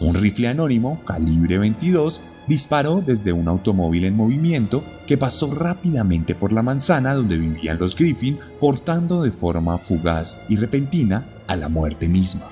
Un 0.00 0.14
rifle 0.14 0.48
anónimo, 0.48 1.04
calibre 1.04 1.58
22, 1.58 2.22
disparó 2.46 3.02
desde 3.04 3.32
un 3.32 3.48
automóvil 3.48 4.04
en 4.04 4.16
movimiento 4.16 4.84
que 5.06 5.18
pasó 5.18 5.52
rápidamente 5.54 6.34
por 6.34 6.52
la 6.52 6.62
manzana 6.62 7.14
donde 7.14 7.38
vivían 7.38 7.78
los 7.78 7.96
Griffin, 7.96 8.38
portando 8.60 9.22
de 9.22 9.30
forma 9.30 9.78
fugaz 9.78 10.38
y 10.48 10.56
repentina 10.56 11.26
a 11.46 11.56
la 11.56 11.68
muerte 11.68 12.08
misma. 12.08 12.48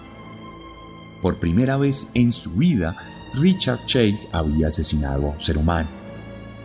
Por 1.22 1.36
primera 1.36 1.76
vez 1.76 2.08
en 2.14 2.32
su 2.32 2.50
vida, 2.52 2.96
Richard 3.34 3.80
Chase 3.86 4.28
había 4.32 4.68
asesinado 4.68 5.26
a 5.26 5.30
un 5.30 5.40
ser 5.40 5.58
humano. 5.58 5.88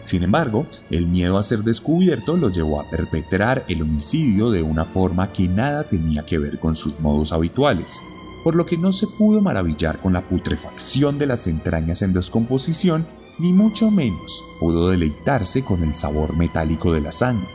Sin 0.01 0.23
embargo, 0.23 0.67
el 0.89 1.07
miedo 1.07 1.37
a 1.37 1.43
ser 1.43 1.59
descubierto 1.59 2.37
lo 2.37 2.49
llevó 2.49 2.79
a 2.79 2.89
perpetrar 2.89 3.63
el 3.67 3.81
homicidio 3.81 4.49
de 4.49 4.61
una 4.61 4.85
forma 4.85 5.31
que 5.33 5.47
nada 5.47 5.83
tenía 5.83 6.25
que 6.25 6.37
ver 6.37 6.59
con 6.59 6.75
sus 6.75 6.99
modos 6.99 7.31
habituales, 7.31 7.99
por 8.43 8.55
lo 8.55 8.65
que 8.65 8.77
no 8.77 8.93
se 8.93 9.07
pudo 9.07 9.41
maravillar 9.41 9.99
con 9.99 10.13
la 10.13 10.27
putrefacción 10.27 11.19
de 11.19 11.27
las 11.27 11.47
entrañas 11.47 12.01
en 12.01 12.13
descomposición, 12.13 13.05
ni 13.39 13.53
mucho 13.53 13.89
menos 13.89 14.43
pudo 14.59 14.89
deleitarse 14.89 15.63
con 15.63 15.83
el 15.83 15.95
sabor 15.95 16.35
metálico 16.35 16.93
de 16.93 17.01
la 17.01 17.11
sangre. 17.11 17.47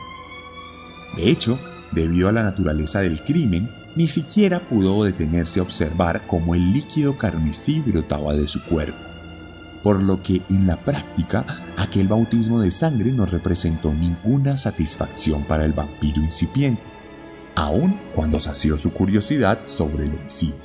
De 1.15 1.29
hecho, 1.29 1.57
debido 1.91 2.27
a 2.27 2.31
la 2.31 2.43
naturaleza 2.43 2.99
del 3.01 3.21
crimen, 3.23 3.69
ni 3.95 4.07
siquiera 4.07 4.59
pudo 4.59 5.03
detenerse 5.03 5.59
a 5.59 5.63
observar 5.63 6.23
cómo 6.27 6.55
el 6.55 6.71
líquido 6.73 7.17
carmesí 7.17 7.79
brotaba 7.79 8.33
de 8.33 8.47
su 8.47 8.61
cuerpo. 8.63 8.97
Por 9.83 10.03
lo 10.03 10.21
que 10.21 10.41
en 10.49 10.67
la 10.67 10.77
práctica 10.77 11.45
aquel 11.77 12.07
bautismo 12.07 12.59
de 12.59 12.71
sangre 12.71 13.11
no 13.11 13.25
representó 13.25 13.93
ninguna 13.93 14.57
satisfacción 14.57 15.43
para 15.43 15.63
el 15.63 15.73
vampiro 15.73 16.21
incipiente, 16.21 16.81
aun 17.53 17.97
cuando 18.13 18.39
sació 18.39 18.77
su 18.77 18.91
curiosidad 18.91 19.59
sobre 19.65 20.05
el 20.05 20.15
homicidio. 20.15 20.64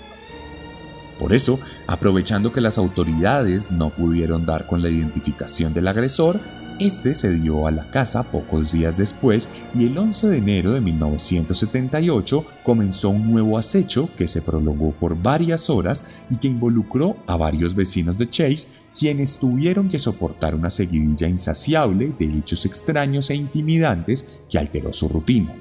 Por 1.21 1.35
eso, 1.35 1.61
aprovechando 1.87 2.51
que 2.51 2.63
las 2.63 2.79
autoridades 2.79 3.71
no 3.71 3.91
pudieron 3.91 4.47
dar 4.47 4.67
con 4.67 4.81
la 4.81 4.89
identificación 4.89 5.75
del 5.75 5.87
agresor, 5.87 6.41
este 6.79 7.15
se 7.15 7.35
dio 7.35 7.67
a 7.67 7.71
la 7.71 7.91
casa 7.91 8.23
pocos 8.23 8.73
días 8.73 8.97
después 8.97 9.47
y 9.75 9.85
el 9.85 9.99
11 9.99 10.29
de 10.29 10.39
enero 10.39 10.73
de 10.73 10.81
1978 10.81 12.47
comenzó 12.65 13.11
un 13.11 13.31
nuevo 13.31 13.59
acecho 13.59 14.09
que 14.17 14.29
se 14.29 14.41
prolongó 14.41 14.93
por 14.93 15.15
varias 15.15 15.69
horas 15.69 16.05
y 16.31 16.39
que 16.39 16.49
involucró 16.49 17.19
a 17.27 17.37
varios 17.37 17.75
vecinos 17.75 18.17
de 18.17 18.31
Chase 18.31 18.67
quienes 18.99 19.37
tuvieron 19.37 19.91
que 19.91 19.99
soportar 19.99 20.55
una 20.55 20.71
seguidilla 20.71 21.29
insaciable 21.29 22.15
de 22.19 22.39
hechos 22.39 22.65
extraños 22.65 23.29
e 23.29 23.35
intimidantes 23.35 24.41
que 24.49 24.59
alteró 24.59 24.95
su 24.95 25.07
rutina. 25.07 25.55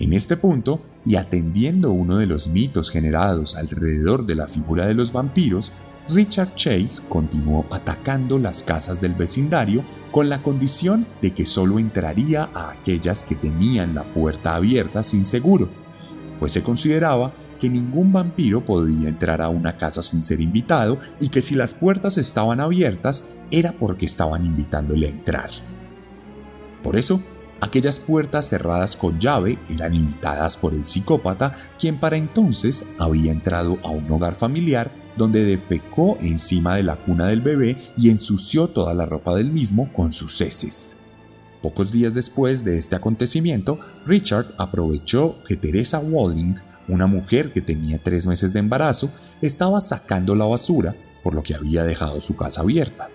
En 0.00 0.12
este 0.12 0.36
punto, 0.36 0.80
y 1.04 1.16
atendiendo 1.16 1.90
uno 1.90 2.18
de 2.18 2.26
los 2.26 2.46
mitos 2.46 2.90
generados 2.90 3.56
alrededor 3.56 4.26
de 4.26 4.36
la 4.36 4.46
figura 4.46 4.86
de 4.86 4.94
los 4.94 5.12
vampiros, 5.12 5.72
Richard 6.08 6.54
Chase 6.54 7.02
continuó 7.08 7.66
atacando 7.70 8.38
las 8.38 8.62
casas 8.62 9.00
del 9.00 9.14
vecindario 9.14 9.84
con 10.12 10.28
la 10.28 10.42
condición 10.42 11.06
de 11.20 11.34
que 11.34 11.44
solo 11.44 11.78
entraría 11.78 12.48
a 12.54 12.70
aquellas 12.70 13.24
que 13.24 13.34
tenían 13.34 13.94
la 13.94 14.04
puerta 14.04 14.54
abierta 14.54 15.02
sin 15.02 15.24
seguro, 15.24 15.68
pues 16.38 16.52
se 16.52 16.62
consideraba 16.62 17.34
que 17.60 17.68
ningún 17.68 18.12
vampiro 18.12 18.64
podía 18.64 19.08
entrar 19.08 19.42
a 19.42 19.48
una 19.48 19.76
casa 19.76 20.02
sin 20.02 20.22
ser 20.22 20.40
invitado 20.40 20.98
y 21.20 21.28
que 21.28 21.42
si 21.42 21.56
las 21.56 21.74
puertas 21.74 22.16
estaban 22.16 22.60
abiertas 22.60 23.24
era 23.50 23.72
porque 23.72 24.06
estaban 24.06 24.44
invitándole 24.44 25.08
a 25.08 25.10
entrar. 25.10 25.50
Por 26.82 26.96
eso, 26.96 27.20
aquellas 27.60 27.98
puertas 27.98 28.48
cerradas 28.48 28.96
con 28.96 29.18
llave 29.18 29.58
eran 29.68 29.94
invitadas 29.94 30.56
por 30.56 30.74
el 30.74 30.84
psicópata, 30.84 31.54
quien 31.78 31.98
para 31.98 32.16
entonces 32.16 32.84
había 32.98 33.32
entrado 33.32 33.78
a 33.82 33.90
un 33.90 34.10
hogar 34.10 34.34
familiar 34.34 34.90
donde 35.16 35.44
defecó 35.44 36.16
encima 36.20 36.76
de 36.76 36.84
la 36.84 36.96
cuna 36.96 37.26
del 37.26 37.40
bebé 37.40 37.76
y 37.96 38.10
ensució 38.10 38.68
toda 38.68 38.94
la 38.94 39.04
ropa 39.04 39.34
del 39.34 39.50
mismo 39.50 39.92
con 39.92 40.12
sus 40.12 40.40
heces. 40.40 40.94
Pocos 41.60 41.90
días 41.90 42.14
después 42.14 42.64
de 42.64 42.78
este 42.78 42.94
acontecimiento, 42.94 43.80
Richard 44.06 44.54
aprovechó 44.58 45.42
que 45.44 45.56
Teresa 45.56 45.98
Walling, 45.98 46.54
una 46.86 47.08
mujer 47.08 47.52
que 47.52 47.60
tenía 47.60 47.98
tres 48.00 48.28
meses 48.28 48.52
de 48.52 48.60
embarazo, 48.60 49.10
estaba 49.42 49.80
sacando 49.80 50.36
la 50.36 50.44
basura, 50.44 50.94
por 51.24 51.34
lo 51.34 51.42
que 51.42 51.56
había 51.56 51.82
dejado 51.82 52.20
su 52.20 52.36
casa 52.36 52.60
abierta. 52.60 53.08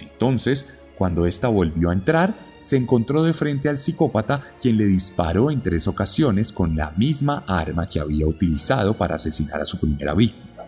Entonces, 0.00 0.80
cuando 0.98 1.24
ésta 1.24 1.46
volvió 1.46 1.90
a 1.90 1.94
entrar, 1.94 2.34
se 2.62 2.76
encontró 2.76 3.22
de 3.22 3.34
frente 3.34 3.68
al 3.68 3.78
psicópata 3.78 4.40
quien 4.62 4.78
le 4.78 4.86
disparó 4.86 5.50
en 5.50 5.60
tres 5.60 5.86
ocasiones 5.88 6.52
con 6.52 6.76
la 6.76 6.92
misma 6.92 7.44
arma 7.46 7.88
que 7.88 8.00
había 8.00 8.26
utilizado 8.26 8.94
para 8.94 9.16
asesinar 9.16 9.60
a 9.60 9.66
su 9.66 9.78
primera 9.78 10.14
víctima. 10.14 10.64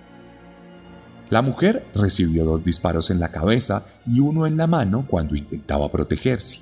La 1.30 1.40
mujer 1.40 1.86
recibió 1.94 2.44
dos 2.44 2.62
disparos 2.62 3.10
en 3.10 3.20
la 3.20 3.30
cabeza 3.30 3.86
y 4.06 4.20
uno 4.20 4.46
en 4.46 4.56
la 4.56 4.66
mano 4.66 5.06
cuando 5.08 5.36
intentaba 5.36 5.90
protegerse. 5.90 6.60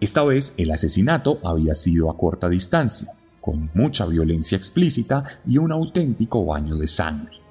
Esta 0.00 0.22
vez 0.22 0.52
el 0.58 0.70
asesinato 0.70 1.40
había 1.42 1.74
sido 1.74 2.10
a 2.10 2.16
corta 2.16 2.48
distancia, 2.48 3.08
con 3.40 3.70
mucha 3.74 4.06
violencia 4.06 4.56
explícita 4.56 5.24
y 5.46 5.58
un 5.58 5.72
auténtico 5.72 6.44
baño 6.44 6.76
de 6.76 6.88
sangre 6.88 7.43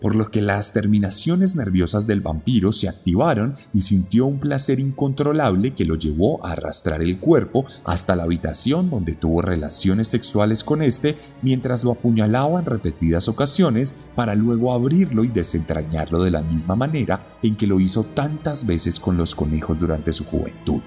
por 0.00 0.16
lo 0.16 0.30
que 0.30 0.40
las 0.40 0.72
terminaciones 0.72 1.56
nerviosas 1.56 2.06
del 2.06 2.20
vampiro 2.20 2.72
se 2.72 2.88
activaron 2.88 3.56
y 3.72 3.82
sintió 3.82 4.26
un 4.26 4.40
placer 4.40 4.80
incontrolable 4.80 5.74
que 5.74 5.84
lo 5.84 5.94
llevó 5.94 6.44
a 6.44 6.52
arrastrar 6.52 7.02
el 7.02 7.20
cuerpo 7.20 7.66
hasta 7.84 8.16
la 8.16 8.24
habitación 8.24 8.90
donde 8.90 9.14
tuvo 9.14 9.42
relaciones 9.42 10.08
sexuales 10.08 10.64
con 10.64 10.82
este 10.82 11.16
mientras 11.42 11.84
lo 11.84 11.92
apuñalaba 11.92 12.60
en 12.60 12.66
repetidas 12.66 13.28
ocasiones 13.28 13.94
para 14.14 14.34
luego 14.34 14.72
abrirlo 14.72 15.24
y 15.24 15.28
desentrañarlo 15.28 16.22
de 16.22 16.30
la 16.30 16.42
misma 16.42 16.76
manera 16.76 17.38
en 17.42 17.56
que 17.56 17.66
lo 17.66 17.80
hizo 17.80 18.04
tantas 18.04 18.66
veces 18.66 18.98
con 18.98 19.16
los 19.16 19.34
conejos 19.34 19.80
durante 19.80 20.12
su 20.12 20.24
juventud. 20.24 20.82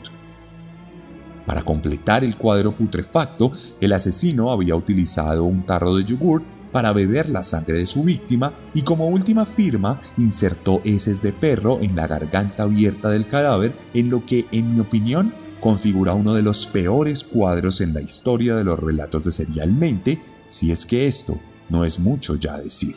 Para 1.45 1.62
completar 1.62 2.23
el 2.23 2.38
cuadro 2.38 2.71
putrefacto, 2.71 3.52
el 3.82 3.91
asesino 3.91 4.52
había 4.52 4.76
utilizado 4.76 5.43
un 5.43 5.65
tarro 5.65 5.95
de 5.95 6.06
yogur 6.06 6.41
para 6.73 6.91
beber 6.91 7.29
la 7.29 7.45
sangre 7.45 7.77
de 7.77 7.88
su 7.88 8.03
víctima 8.03 8.51
y 8.73 8.81
como 8.81 9.07
última 9.07 9.45
firma 9.45 10.01
insertó 10.17 10.81
heces 10.83 11.21
de 11.21 11.31
perro 11.31 11.79
en 11.81 11.95
la 11.95 12.07
garganta 12.07 12.63
abierta 12.63 13.09
del 13.09 13.27
cadáver 13.27 13.73
en 13.93 14.09
lo 14.09 14.25
que, 14.25 14.47
en 14.51 14.71
mi 14.71 14.79
opinión, 14.79 15.33
configura 15.62 16.13
uno 16.13 16.33
de 16.33 16.41
los 16.41 16.65
peores 16.65 17.23
cuadros 17.23 17.79
en 17.79 17.93
la 17.93 18.01
historia 18.01 18.55
de 18.55 18.65
los 18.65 18.77
relatos 18.77 19.23
de 19.23 19.31
serialmente, 19.31 20.21
si 20.49 20.71
es 20.71 20.86
que 20.86 21.07
esto 21.07 21.39
no 21.69 21.86
es 21.86 21.99
mucho 21.99 22.36
ya 22.36 22.57
decir. 22.57 22.95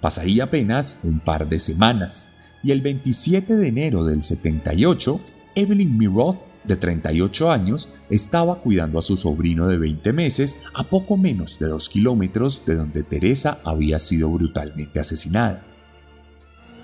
Pasaría 0.00 0.44
apenas 0.44 1.00
un 1.02 1.20
par 1.20 1.48
de 1.48 1.60
semanas, 1.60 2.30
y 2.62 2.70
el 2.70 2.80
27 2.80 3.56
de 3.56 3.68
enero 3.68 4.04
del 4.04 4.22
78, 4.22 5.20
Evelyn 5.54 5.98
Miroth, 5.98 6.45
de 6.66 6.76
38 6.76 7.50
años, 7.50 7.90
estaba 8.10 8.56
cuidando 8.56 8.98
a 8.98 9.02
su 9.02 9.16
sobrino 9.16 9.66
de 9.66 9.78
20 9.78 10.12
meses 10.12 10.56
a 10.74 10.84
poco 10.84 11.16
menos 11.16 11.58
de 11.58 11.66
dos 11.66 11.88
kilómetros 11.88 12.62
de 12.66 12.76
donde 12.76 13.02
Teresa 13.02 13.58
había 13.64 13.98
sido 13.98 14.30
brutalmente 14.30 15.00
asesinada. 15.00 15.62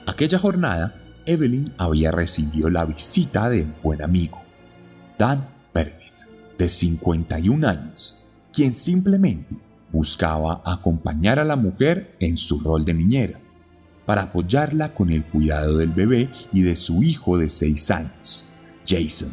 Aquella 0.07 0.39
jornada, 0.39 0.95
Evelyn 1.27 1.73
había 1.79 2.11
recibido 2.11 2.71
la 2.71 2.85
visita 2.85 3.49
de 3.49 3.63
un 3.63 3.75
buen 3.83 4.03
amigo, 4.03 4.43
Dan 5.19 5.49
Pervit, 5.73 6.13
de 6.59 6.69
51 6.69 7.69
años, 7.69 8.25
quien 8.53 8.73
simplemente 8.73 9.57
buscaba 9.93 10.63
acompañar 10.65 11.39
a 11.39 11.45
la 11.45 11.57
mujer 11.57 12.17
en 12.19 12.37
su 12.37 12.59
rol 12.61 12.85
de 12.85 12.95
niñera, 12.95 13.41
para 14.07 14.23
apoyarla 14.23 14.95
con 14.95 15.11
el 15.11 15.25
cuidado 15.25 15.79
del 15.79 15.91
bebé 15.91 16.29
y 16.53 16.63
de 16.63 16.75
su 16.77 17.03
hijo 17.03 17.39
de 17.39 17.49
6 17.49 17.91
años, 17.93 18.47
Jason. 18.87 19.33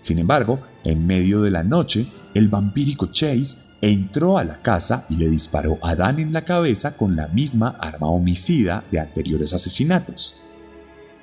Sin 0.00 0.18
embargo, 0.18 0.60
en 0.84 1.06
medio 1.06 1.42
de 1.42 1.50
la 1.50 1.62
noche, 1.62 2.06
el 2.34 2.48
vampírico 2.48 3.06
Chase 3.06 3.58
entró 3.80 4.38
a 4.38 4.44
la 4.44 4.62
casa 4.62 5.06
y 5.08 5.16
le 5.16 5.28
disparó 5.28 5.78
a 5.82 5.94
Dan 5.94 6.18
en 6.18 6.32
la 6.32 6.42
cabeza 6.42 6.96
con 6.96 7.16
la 7.16 7.28
misma 7.28 7.76
arma 7.80 8.08
homicida 8.08 8.84
de 8.90 9.00
anteriores 9.00 9.52
asesinatos. 9.52 10.36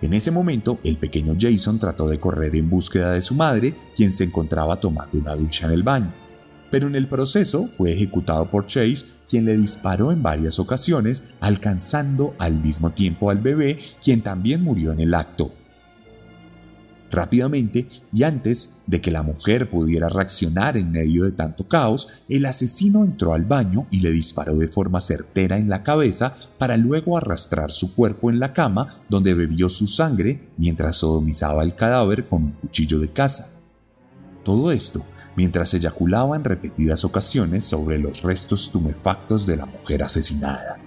En 0.01 0.13
ese 0.13 0.31
momento, 0.31 0.79
el 0.83 0.97
pequeño 0.97 1.35
Jason 1.39 1.79
trató 1.79 2.07
de 2.07 2.19
correr 2.19 2.55
en 2.55 2.69
búsqueda 2.69 3.13
de 3.13 3.21
su 3.21 3.35
madre, 3.35 3.73
quien 3.95 4.11
se 4.11 4.25
encontraba 4.25 4.79
tomando 4.79 5.17
una 5.17 5.35
ducha 5.35 5.65
en 5.65 5.71
el 5.71 5.83
baño 5.83 6.13
pero 6.73 6.87
en 6.87 6.95
el 6.95 7.05
proceso 7.05 7.69
fue 7.77 7.93
ejecutado 7.93 8.49
por 8.49 8.65
Chase, 8.65 9.05
quien 9.29 9.45
le 9.45 9.55
disparó 9.55 10.11
en 10.11 10.23
varias 10.23 10.57
ocasiones, 10.57 11.23
alcanzando 11.39 12.33
al 12.39 12.55
mismo 12.55 12.89
tiempo 12.89 13.29
al 13.29 13.37
bebé, 13.37 13.77
quien 14.03 14.23
también 14.23 14.63
murió 14.63 14.91
en 14.91 14.99
el 14.99 15.13
acto. 15.13 15.53
Rápidamente, 17.13 17.87
y 18.11 18.23
antes 18.23 18.71
de 18.87 18.99
que 18.99 19.11
la 19.11 19.21
mujer 19.21 19.69
pudiera 19.69 20.09
reaccionar 20.09 20.77
en 20.77 20.91
medio 20.91 21.25
de 21.25 21.31
tanto 21.31 21.67
caos, 21.67 22.07
el 22.27 22.43
asesino 22.47 23.03
entró 23.03 23.35
al 23.35 23.43
baño 23.43 23.85
y 23.91 23.99
le 23.99 24.11
disparó 24.11 24.55
de 24.55 24.67
forma 24.67 24.99
certera 24.99 25.59
en 25.59 25.69
la 25.69 25.83
cabeza 25.83 26.35
para 26.57 26.75
luego 26.75 27.15
arrastrar 27.15 27.71
su 27.71 27.93
cuerpo 27.93 28.31
en 28.31 28.39
la 28.39 28.51
cama 28.53 29.03
donde 29.09 29.35
bebió 29.35 29.69
su 29.69 29.85
sangre 29.85 30.49
mientras 30.57 30.97
sodomizaba 30.97 31.61
el 31.63 31.75
cadáver 31.75 32.27
con 32.27 32.45
un 32.45 32.51
cuchillo 32.53 32.97
de 32.97 33.09
caza. 33.09 33.47
Todo 34.43 34.71
esto 34.71 35.05
mientras 35.35 35.71
eyaculaba 35.75 36.35
en 36.35 36.43
repetidas 36.43 37.05
ocasiones 37.05 37.63
sobre 37.63 37.99
los 37.99 38.23
restos 38.23 38.71
tumefactos 38.71 39.45
de 39.45 39.57
la 39.57 39.67
mujer 39.67 40.01
asesinada. 40.01 40.79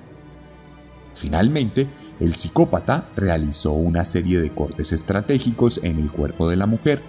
Finalmente, 1.14 1.88
el 2.20 2.35
psicópata 2.35 3.09
realizó 3.14 3.72
una 3.72 4.05
serie 4.05 4.40
de 4.40 4.50
cortes 4.50 4.92
estratégicos 4.92 5.81
en 5.83 5.98
el 5.98 6.11
cuerpo 6.11 6.48
de 6.48 6.57
la 6.57 6.66
mujer, 6.66 7.02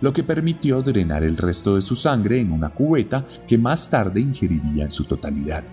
lo 0.00 0.12
que 0.12 0.22
permitió 0.22 0.82
drenar 0.82 1.24
el 1.24 1.36
resto 1.36 1.76
de 1.76 1.82
su 1.82 1.96
sangre 1.96 2.38
en 2.38 2.52
una 2.52 2.70
cubeta 2.70 3.24
que 3.48 3.58
más 3.58 3.90
tarde 3.90 4.20
ingeriría 4.20 4.84
en 4.84 4.90
su 4.90 5.04
totalidad. 5.04 5.64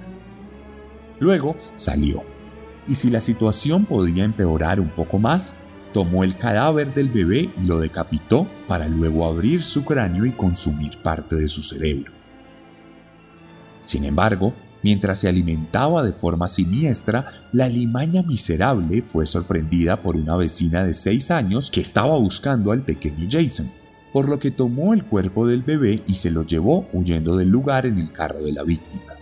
Luego 1.19 1.55
salió, 1.75 2.23
y 2.87 2.95
si 2.95 3.09
la 3.09 3.21
situación 3.21 3.85
podía 3.85 4.23
empeorar 4.23 4.79
un 4.79 4.89
poco 4.89 5.19
más, 5.19 5.55
tomó 5.93 6.23
el 6.23 6.37
cadáver 6.37 6.93
del 6.93 7.09
bebé 7.09 7.51
y 7.61 7.65
lo 7.65 7.79
decapitó 7.79 8.47
para 8.67 8.87
luego 8.87 9.25
abrir 9.25 9.63
su 9.63 9.83
cráneo 9.83 10.25
y 10.25 10.31
consumir 10.31 10.97
parte 11.03 11.35
de 11.35 11.49
su 11.49 11.61
cerebro. 11.61 12.11
Sin 13.83 14.05
embargo, 14.05 14.53
mientras 14.83 15.19
se 15.19 15.27
alimentaba 15.27 16.03
de 16.03 16.11
forma 16.11 16.47
siniestra, 16.47 17.27
la 17.51 17.67
limaña 17.67 18.23
miserable 18.23 19.01
fue 19.01 19.25
sorprendida 19.25 20.01
por 20.01 20.15
una 20.15 20.35
vecina 20.35 20.83
de 20.83 20.93
seis 20.93 21.31
años 21.31 21.69
que 21.71 21.81
estaba 21.81 22.17
buscando 22.17 22.71
al 22.71 22.83
pequeño 22.83 23.27
Jason, 23.29 23.71
por 24.13 24.27
lo 24.27 24.39
que 24.39 24.51
tomó 24.51 24.93
el 24.93 25.05
cuerpo 25.05 25.47
del 25.47 25.61
bebé 25.61 26.03
y 26.07 26.15
se 26.15 26.31
lo 26.31 26.45
llevó 26.45 26.87
huyendo 26.93 27.37
del 27.37 27.49
lugar 27.49 27.85
en 27.85 27.97
el 27.97 28.11
carro 28.11 28.41
de 28.41 28.53
la 28.53 28.63
víctima. 28.63 29.13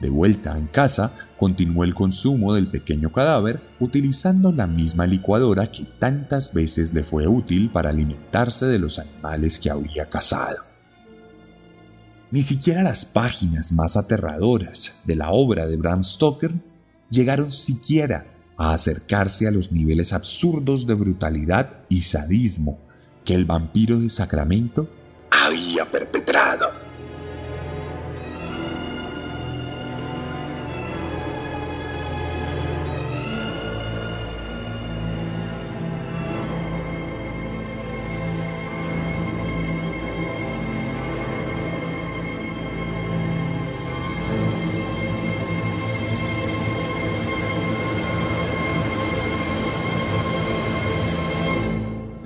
De 0.00 0.08
vuelta 0.08 0.56
en 0.56 0.66
casa, 0.66 1.12
continuó 1.38 1.84
el 1.84 1.94
consumo 1.94 2.54
del 2.54 2.68
pequeño 2.68 3.12
cadáver 3.12 3.60
utilizando 3.80 4.50
la 4.50 4.66
misma 4.66 5.06
licuadora 5.06 5.70
que 5.70 5.84
tantas 5.98 6.54
veces 6.54 6.94
le 6.94 7.02
fue 7.02 7.26
útil 7.26 7.70
para 7.70 7.90
alimentarse 7.90 8.64
de 8.64 8.78
los 8.78 8.98
animales 8.98 9.58
que 9.58 9.70
había 9.70 10.08
cazado. 10.08 10.69
Ni 12.32 12.42
siquiera 12.42 12.82
las 12.82 13.04
páginas 13.04 13.72
más 13.72 13.96
aterradoras 13.96 15.00
de 15.04 15.16
la 15.16 15.30
obra 15.30 15.66
de 15.66 15.76
Bram 15.76 16.04
Stoker 16.04 16.52
llegaron 17.10 17.50
siquiera 17.50 18.26
a 18.56 18.72
acercarse 18.72 19.48
a 19.48 19.50
los 19.50 19.72
niveles 19.72 20.12
absurdos 20.12 20.86
de 20.86 20.94
brutalidad 20.94 21.80
y 21.88 22.02
sadismo 22.02 22.78
que 23.24 23.34
el 23.34 23.46
vampiro 23.46 23.98
de 23.98 24.10
Sacramento 24.10 24.88
había 25.30 25.90
perpetrado. 25.90 26.89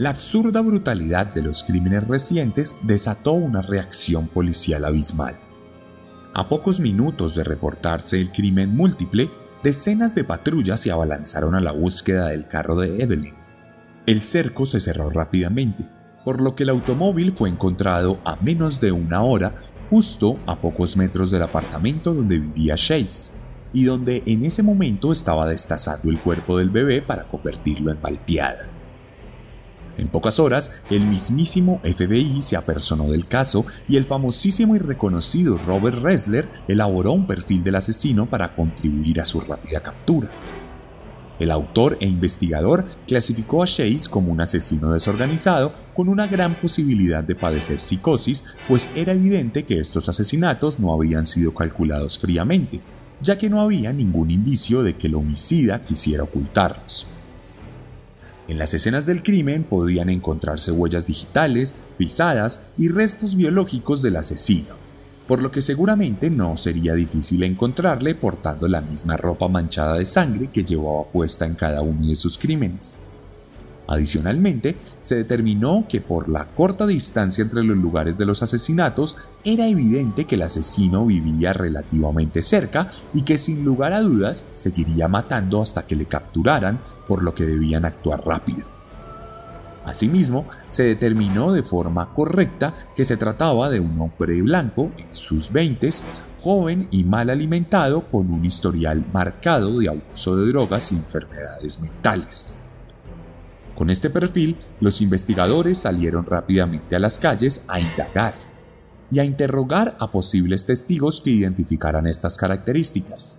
La 0.05 0.11
absurda 0.11 0.61
brutalidad 0.61 1.33
de 1.33 1.41
los 1.41 1.63
crímenes 1.63 2.07
recientes 2.07 2.77
desató 2.83 3.33
una 3.33 3.63
reacción 3.63 4.29
policial 4.29 4.85
abismal. 4.85 5.35
A 6.35 6.47
pocos 6.47 6.79
minutos 6.79 7.35
de 7.35 7.43
reportarse 7.43 8.21
el 8.21 8.31
crimen 8.31 8.77
múltiple, 8.77 9.31
decenas 9.63 10.15
de 10.15 10.25
patrullas 10.25 10.81
se 10.81 10.91
abalanzaron 10.91 11.55
a 11.55 11.63
la 11.63 11.73
búsqueda 11.73 12.29
del 12.29 12.47
carro 12.47 12.77
de 12.77 13.03
Evelyn. 13.03 13.33
El 14.05 14.21
cerco 14.21 14.67
se 14.67 14.79
cerró 14.79 15.09
rápidamente, 15.09 15.89
por 16.23 16.43
lo 16.43 16.55
que 16.55 16.65
el 16.65 16.69
automóvil 16.69 17.33
fue 17.35 17.49
encontrado 17.49 18.19
a 18.27 18.37
menos 18.37 18.83
de 18.83 18.93
una 18.93 19.23
hora 19.23 19.55
justo 19.89 20.39
a 20.45 20.61
pocos 20.61 20.99
metros 20.99 21.31
del 21.31 21.41
apartamento 21.41 22.13
donde 22.13 22.41
vivía 22.41 22.75
Chase, 22.75 23.33
y 23.73 23.85
donde 23.85 24.23
en 24.27 24.45
ese 24.45 24.63
momento 24.63 25.13
estaba 25.13 25.47
destazando 25.47 26.11
el 26.11 26.19
cuerpo 26.19 26.59
del 26.59 26.69
bebé 26.69 27.01
para 27.01 27.25
convertirlo 27.25 27.91
en 27.91 28.03
malteada. 28.03 28.74
En 29.97 30.09
pocas 30.09 30.41
horas, 30.41 30.71
el 30.91 31.01
mismísimo 31.01 31.81
FBI 31.85 32.43
se 32.43 32.57
apersonó 32.57 33.11
del 33.11 33.27
caso 33.27 33.65
y 33.89 33.97
el 33.97 34.05
famosísimo 34.05 34.75
y 34.75 34.79
reconocido 34.79 35.59
Robert 35.67 36.03
Ressler 36.03 36.49
elaboró 36.67 37.13
un 37.13 37.27
perfil 37.27 37.63
del 37.63 37.77
asesino 37.77 38.27
para 38.27 38.57
contribuir 38.57 39.21
a 39.21 39.25
su 39.25 39.41
rápida 39.41 39.81
captura. 39.81 40.31
El 41.39 41.51
autor 41.51 41.99
e 42.01 42.07
investigador 42.07 42.87
clasificó 43.07 43.63
a 43.63 43.67
Chase 43.67 44.09
como 44.09 44.31
un 44.31 44.41
asesino 44.41 44.93
desorganizado 44.93 45.73
con 45.93 46.09
una 46.09 46.29
gran 46.29 46.55
posibilidad 46.55 47.25
de 47.25 47.35
padecer 47.35 47.81
psicosis, 47.81 48.45
pues 48.69 48.89
era 48.95 49.13
evidente 49.13 49.65
que 49.65 49.81
estos 49.81 50.09
asesinatos 50.09 50.79
no 50.79 50.93
habían 50.93 51.27
sido 51.27 51.53
calculados 51.53 52.19
fríamente, 52.21 52.83
ya 53.21 53.37
que 53.37 53.51
no 53.51 53.61
había 53.61 53.93
ningún 53.93 54.31
indicio 54.31 54.83
de 54.83 54.95
que 54.95 55.09
el 55.09 55.17
homicida 55.17 55.85
quisiera 55.85 56.23
ocultarlos. 56.23 57.09
En 58.47 58.59
las 58.59 58.75
escenas 58.75 59.07
del 59.07 59.23
crimen 59.23 59.65
podían 59.65 60.11
encontrarse 60.11 60.71
huellas 60.71 61.07
digitales, 61.07 61.75
pisadas 61.97 62.61
y 62.77 62.89
restos 62.89 63.37
biológicos 63.37 64.03
del 64.03 64.17
asesino, 64.17 64.75
por 65.27 65.41
lo 65.41 65.51
que 65.51 65.63
seguramente 65.63 66.29
no 66.29 66.59
sería 66.59 66.95
difícil 66.95 67.43
encontrarle 67.43 68.15
portando 68.15 68.69
la 68.69 68.83
misma 68.83 69.17
ropa 69.17 69.49
manchada 69.49 69.95
de 69.95 70.05
sangre 70.05 70.51
que 70.53 70.65
llevaba 70.65 71.05
puesta 71.05 71.47
en 71.47 71.55
cada 71.55 71.81
uno 71.81 72.07
de 72.07 72.17
sus 72.17 72.37
crímenes. 72.37 72.99
Adicionalmente, 73.87 74.77
se 75.03 75.17
determinó 75.17 75.87
que 75.89 76.01
por 76.01 76.29
la 76.29 76.47
corta 76.47 76.87
distancia 76.87 77.43
entre 77.43 77.63
los 77.63 77.77
lugares 77.77 78.17
de 78.17 78.25
los 78.25 78.43
asesinatos 78.43 79.17
era 79.45 79.69
evidente 79.69 80.25
que 80.25 80.37
el 80.37 80.43
asesino 80.43 81.05
vivía 81.05 81.53
relativamente 81.53 82.43
cerca 82.43 82.91
y 83.13 83.23
que 83.23 83.37
sin 83.37 83.65
lugar 83.65 83.93
a 83.93 84.01
dudas 84.01 84.45
seguiría 84.55 85.07
matando 85.07 85.61
hasta 85.61 85.87
que 85.87 85.97
le 85.97 86.07
capturaran, 86.07 86.81
por 87.07 87.23
lo 87.23 87.35
que 87.35 87.45
debían 87.45 87.85
actuar 87.85 88.25
rápido. 88.25 88.65
Asimismo, 89.85 90.47
se 90.71 90.85
determinó 90.85 91.53
de 91.53 91.63
forma 91.63 92.15
correcta 92.15 92.75
que 92.97 93.05
se 93.05 93.19
trataba 93.19 93.69
de 93.69 93.81
un 93.81 94.01
hombre 94.01 94.41
blanco 94.41 94.91
en 94.97 95.15
sus 95.15 95.53
veintes, 95.53 96.05
joven 96.41 96.89
y 96.91 97.05
mal 97.05 97.29
alimentado 97.29 98.01
con 98.01 98.31
un 98.31 98.47
historial 98.47 99.05
marcado 99.13 99.79
de 99.79 99.91
abuso 99.91 100.37
de 100.37 100.47
drogas 100.49 100.91
y 100.91 100.97
enfermedades 100.97 101.81
mentales. 101.81 102.55
Con 103.75 103.91
este 103.91 104.09
perfil, 104.09 104.57
los 104.81 105.01
investigadores 105.01 105.79
salieron 105.79 106.27
rápidamente 106.27 106.95
a 106.95 107.01
las 107.01 107.19
calles 107.19 107.63
a 107.67 107.81
indagar 107.81 108.35
y 109.11 109.19
a 109.19 109.25
interrogar 109.25 109.97
a 109.99 110.11
posibles 110.11 110.67
testigos 110.67 111.21
que 111.21 111.31
identificaran 111.31 112.07
estas 112.07 112.37
características. 112.37 113.39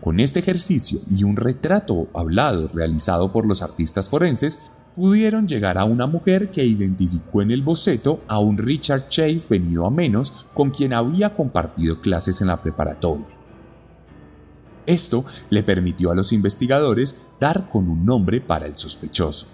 Con 0.00 0.20
este 0.20 0.40
ejercicio 0.40 1.00
y 1.10 1.24
un 1.24 1.36
retrato 1.36 2.08
hablado 2.14 2.68
realizado 2.68 3.32
por 3.32 3.46
los 3.46 3.62
artistas 3.62 4.08
forenses, 4.08 4.58
pudieron 4.96 5.48
llegar 5.48 5.76
a 5.76 5.84
una 5.84 6.06
mujer 6.06 6.50
que 6.50 6.64
identificó 6.64 7.42
en 7.42 7.50
el 7.50 7.62
boceto 7.62 8.20
a 8.28 8.38
un 8.38 8.58
Richard 8.58 9.08
Chase 9.08 9.46
venido 9.48 9.86
a 9.86 9.90
menos 9.90 10.46
con 10.54 10.70
quien 10.70 10.92
había 10.92 11.34
compartido 11.34 12.00
clases 12.00 12.40
en 12.40 12.46
la 12.48 12.60
preparatoria. 12.60 13.26
Esto 14.86 15.24
le 15.50 15.62
permitió 15.62 16.10
a 16.10 16.14
los 16.14 16.32
investigadores 16.32 17.16
con 17.52 17.88
un 17.90 18.06
nombre 18.06 18.40
para 18.40 18.66
el 18.66 18.74
sospechoso, 18.74 19.46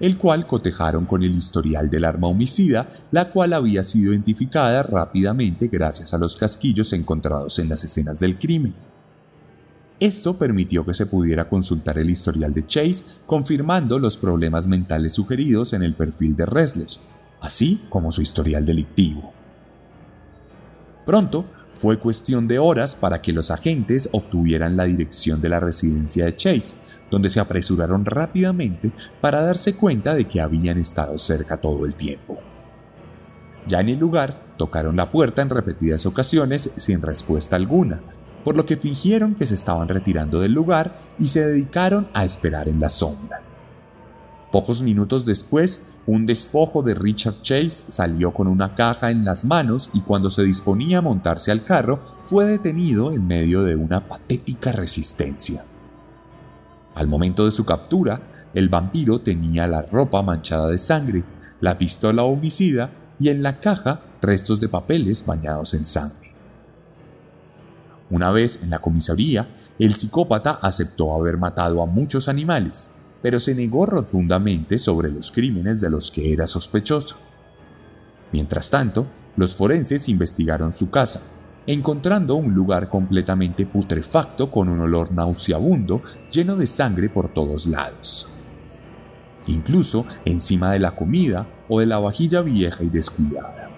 el 0.00 0.18
cual 0.18 0.46
cotejaron 0.46 1.06
con 1.06 1.22
el 1.22 1.34
historial 1.34 1.88
del 1.88 2.04
arma 2.04 2.28
homicida, 2.28 2.86
la 3.10 3.30
cual 3.30 3.54
había 3.54 3.82
sido 3.82 4.12
identificada 4.12 4.82
rápidamente 4.82 5.68
gracias 5.68 6.12
a 6.12 6.18
los 6.18 6.36
casquillos 6.36 6.92
encontrados 6.92 7.58
en 7.58 7.70
las 7.70 7.84
escenas 7.84 8.20
del 8.20 8.38
crimen. 8.38 8.74
Esto 9.98 10.36
permitió 10.36 10.84
que 10.84 10.92
se 10.92 11.06
pudiera 11.06 11.48
consultar 11.48 11.96
el 11.96 12.10
historial 12.10 12.52
de 12.52 12.66
Chase, 12.66 13.04
confirmando 13.24 13.98
los 13.98 14.18
problemas 14.18 14.66
mentales 14.66 15.12
sugeridos 15.12 15.72
en 15.72 15.82
el 15.82 15.94
perfil 15.94 16.36
de 16.36 16.44
Ressler, 16.44 16.88
así 17.40 17.80
como 17.88 18.12
su 18.12 18.20
historial 18.20 18.66
delictivo. 18.66 19.32
Pronto, 21.06 21.46
fue 21.82 21.98
cuestión 21.98 22.46
de 22.46 22.60
horas 22.60 22.94
para 22.94 23.20
que 23.20 23.32
los 23.32 23.50
agentes 23.50 24.08
obtuvieran 24.12 24.76
la 24.76 24.84
dirección 24.84 25.40
de 25.40 25.48
la 25.48 25.58
residencia 25.58 26.26
de 26.26 26.36
Chase, 26.36 26.76
donde 27.10 27.28
se 27.28 27.40
apresuraron 27.40 28.04
rápidamente 28.04 28.92
para 29.20 29.42
darse 29.42 29.74
cuenta 29.74 30.14
de 30.14 30.26
que 30.26 30.40
habían 30.40 30.78
estado 30.78 31.18
cerca 31.18 31.56
todo 31.56 31.84
el 31.84 31.96
tiempo. 31.96 32.38
Ya 33.66 33.80
en 33.80 33.88
el 33.88 33.98
lugar, 33.98 34.40
tocaron 34.58 34.94
la 34.94 35.10
puerta 35.10 35.42
en 35.42 35.50
repetidas 35.50 36.06
ocasiones 36.06 36.70
sin 36.76 37.02
respuesta 37.02 37.56
alguna, 37.56 38.00
por 38.44 38.56
lo 38.56 38.64
que 38.64 38.76
fingieron 38.76 39.34
que 39.34 39.46
se 39.46 39.54
estaban 39.54 39.88
retirando 39.88 40.38
del 40.38 40.52
lugar 40.52 40.96
y 41.18 41.26
se 41.26 41.44
dedicaron 41.44 42.06
a 42.14 42.24
esperar 42.24 42.68
en 42.68 42.78
la 42.78 42.90
sombra. 42.90 43.42
Pocos 44.52 44.82
minutos 44.82 45.26
después, 45.26 45.82
un 46.06 46.26
despojo 46.26 46.82
de 46.82 46.94
Richard 46.94 47.42
Chase 47.42 47.84
salió 47.88 48.32
con 48.32 48.48
una 48.48 48.74
caja 48.74 49.10
en 49.10 49.24
las 49.24 49.44
manos 49.44 49.88
y 49.92 50.00
cuando 50.00 50.30
se 50.30 50.42
disponía 50.42 50.98
a 50.98 51.02
montarse 51.02 51.52
al 51.52 51.64
carro 51.64 52.00
fue 52.22 52.46
detenido 52.46 53.12
en 53.12 53.26
medio 53.26 53.62
de 53.62 53.76
una 53.76 54.08
patética 54.08 54.72
resistencia. 54.72 55.64
Al 56.96 57.06
momento 57.06 57.44
de 57.44 57.52
su 57.52 57.64
captura, 57.64 58.20
el 58.52 58.68
vampiro 58.68 59.20
tenía 59.20 59.66
la 59.68 59.82
ropa 59.82 60.22
manchada 60.22 60.68
de 60.68 60.78
sangre, 60.78 61.24
la 61.60 61.78
pistola 61.78 62.24
homicida 62.24 62.90
y 63.20 63.28
en 63.28 63.42
la 63.42 63.60
caja 63.60 64.00
restos 64.20 64.60
de 64.60 64.68
papeles 64.68 65.24
bañados 65.24 65.72
en 65.74 65.86
sangre. 65.86 66.34
Una 68.10 68.30
vez 68.30 68.60
en 68.62 68.70
la 68.70 68.80
comisaría, 68.80 69.48
el 69.78 69.94
psicópata 69.94 70.58
aceptó 70.60 71.14
haber 71.14 71.38
matado 71.38 71.80
a 71.80 71.86
muchos 71.86 72.28
animales, 72.28 72.90
pero 73.22 73.38
se 73.38 73.54
negó 73.54 73.86
rotundamente 73.86 74.78
sobre 74.78 75.10
los 75.10 75.30
crímenes 75.30 75.80
de 75.80 75.88
los 75.88 76.10
que 76.10 76.32
era 76.32 76.46
sospechoso. 76.46 77.16
Mientras 78.32 78.68
tanto, 78.68 79.06
los 79.36 79.54
forenses 79.54 80.08
investigaron 80.08 80.72
su 80.72 80.90
casa, 80.90 81.22
encontrando 81.66 82.34
un 82.34 82.52
lugar 82.52 82.88
completamente 82.88 83.64
putrefacto 83.64 84.50
con 84.50 84.68
un 84.68 84.80
olor 84.80 85.12
nauseabundo 85.12 86.02
lleno 86.32 86.56
de 86.56 86.66
sangre 86.66 87.08
por 87.08 87.28
todos 87.28 87.66
lados. 87.66 88.28
Incluso 89.46 90.04
encima 90.24 90.72
de 90.72 90.80
la 90.80 90.96
comida 90.96 91.46
o 91.68 91.80
de 91.80 91.86
la 91.86 91.98
vajilla 91.98 92.42
vieja 92.42 92.82
y 92.82 92.88
descuidada. 92.88 93.70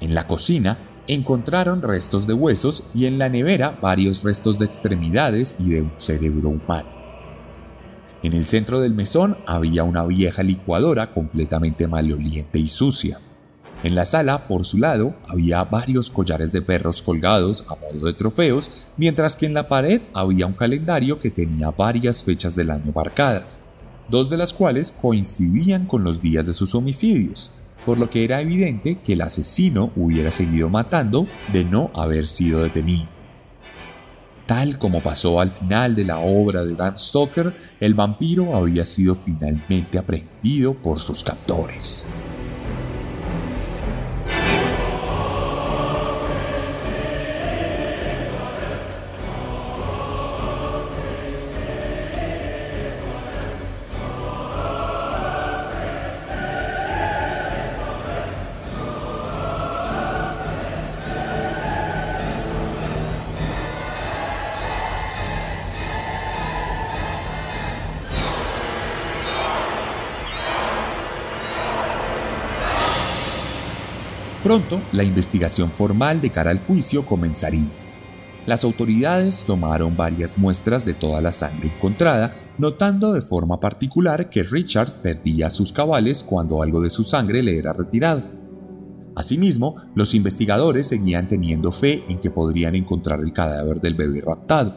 En 0.00 0.14
la 0.14 0.26
cocina 0.26 0.78
encontraron 1.06 1.82
restos 1.82 2.26
de 2.26 2.34
huesos 2.34 2.84
y 2.94 3.06
en 3.06 3.18
la 3.18 3.28
nevera 3.28 3.78
varios 3.80 4.22
restos 4.22 4.58
de 4.58 4.66
extremidades 4.66 5.54
y 5.58 5.70
de 5.70 5.82
un 5.82 5.92
cerebro 5.98 6.50
humano. 6.50 6.93
En 8.24 8.32
el 8.32 8.46
centro 8.46 8.80
del 8.80 8.94
mesón 8.94 9.36
había 9.46 9.84
una 9.84 10.02
vieja 10.06 10.42
licuadora 10.42 11.12
completamente 11.12 11.86
maloliente 11.86 12.58
y 12.58 12.68
sucia. 12.68 13.20
En 13.82 13.94
la 13.94 14.06
sala, 14.06 14.48
por 14.48 14.64
su 14.64 14.78
lado, 14.78 15.14
había 15.28 15.62
varios 15.64 16.08
collares 16.08 16.50
de 16.50 16.62
perros 16.62 17.02
colgados 17.02 17.66
a 17.68 17.74
modo 17.74 18.06
de 18.06 18.14
trofeos, 18.14 18.88
mientras 18.96 19.36
que 19.36 19.44
en 19.44 19.52
la 19.52 19.68
pared 19.68 20.00
había 20.14 20.46
un 20.46 20.54
calendario 20.54 21.20
que 21.20 21.30
tenía 21.30 21.70
varias 21.70 22.22
fechas 22.22 22.56
del 22.56 22.70
año 22.70 22.92
marcadas, 22.94 23.58
dos 24.08 24.30
de 24.30 24.38
las 24.38 24.54
cuales 24.54 24.90
coincidían 24.90 25.84
con 25.84 26.02
los 26.02 26.22
días 26.22 26.46
de 26.46 26.54
sus 26.54 26.74
homicidios, 26.74 27.50
por 27.84 27.98
lo 27.98 28.08
que 28.08 28.24
era 28.24 28.40
evidente 28.40 28.96
que 29.04 29.12
el 29.12 29.20
asesino 29.20 29.92
hubiera 29.96 30.30
seguido 30.30 30.70
matando 30.70 31.26
de 31.52 31.66
no 31.66 31.90
haber 31.94 32.26
sido 32.26 32.62
detenido. 32.62 33.13
Tal 34.46 34.78
como 34.78 35.00
pasó 35.00 35.40
al 35.40 35.52
final 35.52 35.96
de 35.96 36.04
la 36.04 36.18
obra 36.18 36.64
de 36.64 36.74
Dan 36.74 36.98
Stoker, 36.98 37.54
el 37.80 37.94
vampiro 37.94 38.54
había 38.54 38.84
sido 38.84 39.14
finalmente 39.14 39.96
aprehendido 39.96 40.74
por 40.82 41.00
sus 41.00 41.22
captores. 41.22 42.06
Pronto, 74.44 74.82
la 74.92 75.04
investigación 75.04 75.70
formal 75.70 76.20
de 76.20 76.28
cara 76.28 76.50
al 76.50 76.58
juicio 76.58 77.06
comenzaría. 77.06 77.70
Las 78.44 78.62
autoridades 78.62 79.44
tomaron 79.46 79.96
varias 79.96 80.36
muestras 80.36 80.84
de 80.84 80.92
toda 80.92 81.22
la 81.22 81.32
sangre 81.32 81.68
encontrada, 81.74 82.34
notando 82.58 83.14
de 83.14 83.22
forma 83.22 83.58
particular 83.58 84.28
que 84.28 84.42
Richard 84.42 85.00
perdía 85.00 85.48
sus 85.48 85.72
cabales 85.72 86.22
cuando 86.22 86.62
algo 86.62 86.82
de 86.82 86.90
su 86.90 87.04
sangre 87.04 87.42
le 87.42 87.56
era 87.56 87.72
retirado. 87.72 88.22
Asimismo, 89.16 89.76
los 89.94 90.14
investigadores 90.14 90.88
seguían 90.88 91.26
teniendo 91.26 91.72
fe 91.72 92.04
en 92.10 92.20
que 92.20 92.30
podrían 92.30 92.74
encontrar 92.74 93.20
el 93.20 93.32
cadáver 93.32 93.80
del 93.80 93.94
bebé 93.94 94.20
raptado, 94.20 94.74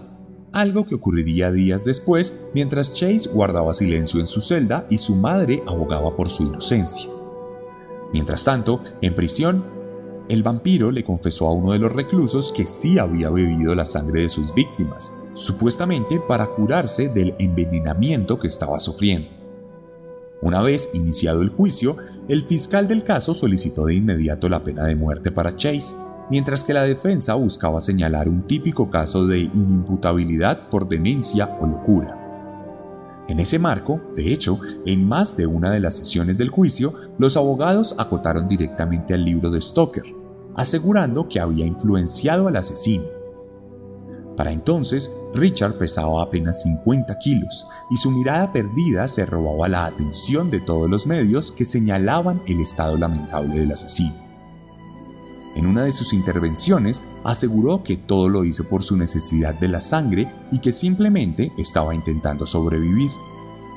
algo 0.54 0.86
que 0.86 0.96
ocurriría 0.96 1.52
días 1.52 1.84
después 1.84 2.34
mientras 2.54 2.94
Chase 2.94 3.28
guardaba 3.34 3.74
silencio 3.74 4.22
en 4.22 4.28
su 4.28 4.40
celda 4.40 4.88
y 4.90 4.98
su 4.98 5.14
madre 5.14 5.62
abogaba 5.68 6.16
por 6.16 6.30
su 6.30 6.44
inocencia. 6.44 7.17
Mientras 8.14 8.44
tanto, 8.44 8.82
en 9.02 9.16
prisión, 9.16 9.64
el 10.30 10.44
vampiro 10.44 10.92
le 10.92 11.04
confesó 11.04 11.48
a 11.48 11.54
uno 11.54 11.72
de 11.72 11.80
los 11.80 11.92
reclusos 11.92 12.52
que 12.52 12.66
sí 12.66 13.00
había 13.00 13.30
bebido 13.30 13.74
la 13.76 13.86
sangre 13.86 14.24
de 14.24 14.30
sus 14.30 14.54
víctimas, 14.54 15.14
supuestamente 15.36 16.20
para 16.20 16.48
curarse 16.48 17.10
del 17.10 17.36
envenenamiento 17.40 18.38
que 18.38 18.48
estaba 18.48 18.80
sufriendo. 18.80 19.30
Una 20.42 20.62
vez 20.62 20.90
iniciado 20.94 21.42
el 21.42 21.50
juicio, 21.50 21.98
el 22.28 22.44
fiscal 22.44 22.88
del 22.88 23.04
caso 23.04 23.34
solicitó 23.34 23.86
de 23.86 23.96
inmediato 23.96 24.50
la 24.50 24.64
pena 24.64 24.86
de 24.86 24.96
muerte 24.96 25.32
para 25.32 25.56
Chase, 25.56 25.96
mientras 26.30 26.64
que 26.64 26.74
la 26.74 26.84
defensa 26.84 27.34
buscaba 27.36 27.82
señalar 27.82 28.28
un 28.28 28.46
típico 28.46 28.90
caso 28.90 29.26
de 29.26 29.40
inimputabilidad 29.40 30.70
por 30.70 30.88
demencia 30.88 31.58
o 31.60 31.66
locura. 31.66 32.17
En 33.28 33.40
ese 33.40 33.60
marco, 33.60 34.02
de 34.16 34.32
hecho, 34.32 34.60
en 34.86 35.08
más 35.08 35.36
de 35.36 35.48
una 35.48 35.72
de 35.72 35.82
las 35.82 35.96
sesiones 35.96 36.38
del 36.38 36.50
juicio, 36.50 36.94
los 37.18 37.36
abogados 37.36 37.96
acotaron 37.98 38.48
directamente 38.48 39.14
al 39.14 39.26
libro 39.26 39.50
de 39.50 39.60
Stoker, 39.60 40.06
asegurando 40.56 41.28
que 41.28 41.40
había 41.40 41.66
influenciado 41.66 42.48
al 42.48 42.56
asesino. 42.56 43.04
Para 44.38 44.52
entonces, 44.52 45.12
Richard 45.34 45.78
pesaba 45.78 46.22
apenas 46.22 46.62
50 46.62 47.18
kilos 47.20 47.66
y 47.90 47.98
su 47.98 48.12
mirada 48.12 48.54
perdida 48.54 49.08
se 49.08 49.26
robaba 49.26 49.68
la 49.68 49.88
atención 49.88 50.50
de 50.50 50.62
todos 50.62 50.90
los 50.90 51.08
medios 51.08 51.52
que 51.52 51.66
señalaban 51.66 52.40
el 52.46 52.62
estado 52.62 52.98
lamentable 52.98 53.60
del 53.60 53.72
asesino. 53.72 54.27
En 55.58 55.66
una 55.66 55.84
de 55.84 55.92
sus 55.92 56.14
intervenciones 56.14 57.02
aseguró 57.24 57.82
que 57.82 57.98
todo 57.98 58.30
lo 58.30 58.46
hizo 58.46 58.66
por 58.66 58.84
su 58.84 58.96
necesidad 58.96 59.56
de 59.56 59.68
la 59.68 59.82
sangre 59.82 60.32
y 60.52 60.60
que 60.60 60.72
simplemente 60.72 61.52
estaba 61.58 61.96
intentando 61.96 62.46
sobrevivir, 62.46 63.10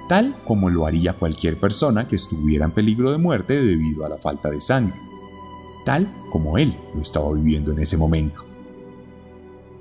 tal 0.07 0.37
como 0.45 0.69
lo 0.69 0.85
haría 0.87 1.15
cualquier 1.15 1.59
persona 1.59 2.07
que 2.07 2.17
estuviera 2.17 2.67
en 2.67 2.73
peligro 2.73 3.11
de 3.11 3.17
muerte 3.17 3.63
debido 3.63 4.05
a 4.05 4.11
la 4.11 4.19
falta 4.19 4.51
de 4.51 4.61
sangre. 4.61 4.95
tal 5.87 6.07
como 6.31 6.59
él 6.59 6.77
lo 6.95 7.01
estaba 7.01 7.33
viviendo 7.33 7.73
en 7.73 7.79
ese 7.79 7.97
momento. 7.97 8.45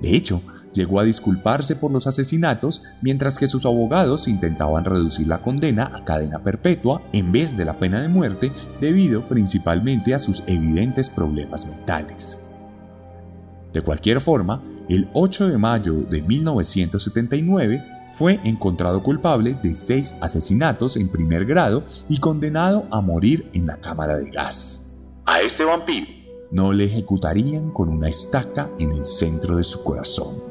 De 0.00 0.16
hecho, 0.16 0.40
llegó 0.72 1.00
a 1.00 1.04
disculparse 1.04 1.76
por 1.76 1.90
los 1.90 2.06
asesinatos 2.06 2.82
mientras 3.02 3.38
que 3.38 3.46
sus 3.46 3.66
abogados 3.66 4.28
intentaban 4.28 4.84
reducir 4.84 5.26
la 5.26 5.38
condena 5.38 5.90
a 5.94 6.04
cadena 6.04 6.38
perpetua 6.40 7.02
en 7.12 7.32
vez 7.32 7.56
de 7.56 7.64
la 7.64 7.78
pena 7.78 8.00
de 8.02 8.08
muerte 8.08 8.52
debido 8.80 9.28
principalmente 9.28 10.14
a 10.14 10.18
sus 10.18 10.42
evidentes 10.46 11.08
problemas 11.08 11.66
mentales. 11.66 12.40
De 13.72 13.82
cualquier 13.82 14.20
forma, 14.20 14.62
el 14.88 15.08
8 15.12 15.48
de 15.48 15.58
mayo 15.58 15.94
de 15.94 16.22
1979 16.22 17.84
fue 18.14 18.40
encontrado 18.44 19.02
culpable 19.02 19.56
de 19.62 19.74
seis 19.74 20.16
asesinatos 20.20 20.96
en 20.96 21.08
primer 21.10 21.46
grado 21.46 21.84
y 22.08 22.18
condenado 22.18 22.86
a 22.90 23.00
morir 23.00 23.48
en 23.54 23.66
la 23.66 23.76
cámara 23.76 24.16
de 24.16 24.30
gas. 24.30 24.92
A 25.26 25.40
este 25.40 25.64
vampiro 25.64 26.20
no 26.50 26.72
le 26.72 26.84
ejecutarían 26.84 27.70
con 27.70 27.88
una 27.88 28.08
estaca 28.08 28.68
en 28.78 28.90
el 28.92 29.06
centro 29.06 29.56
de 29.56 29.64
su 29.64 29.84
corazón. 29.84 30.49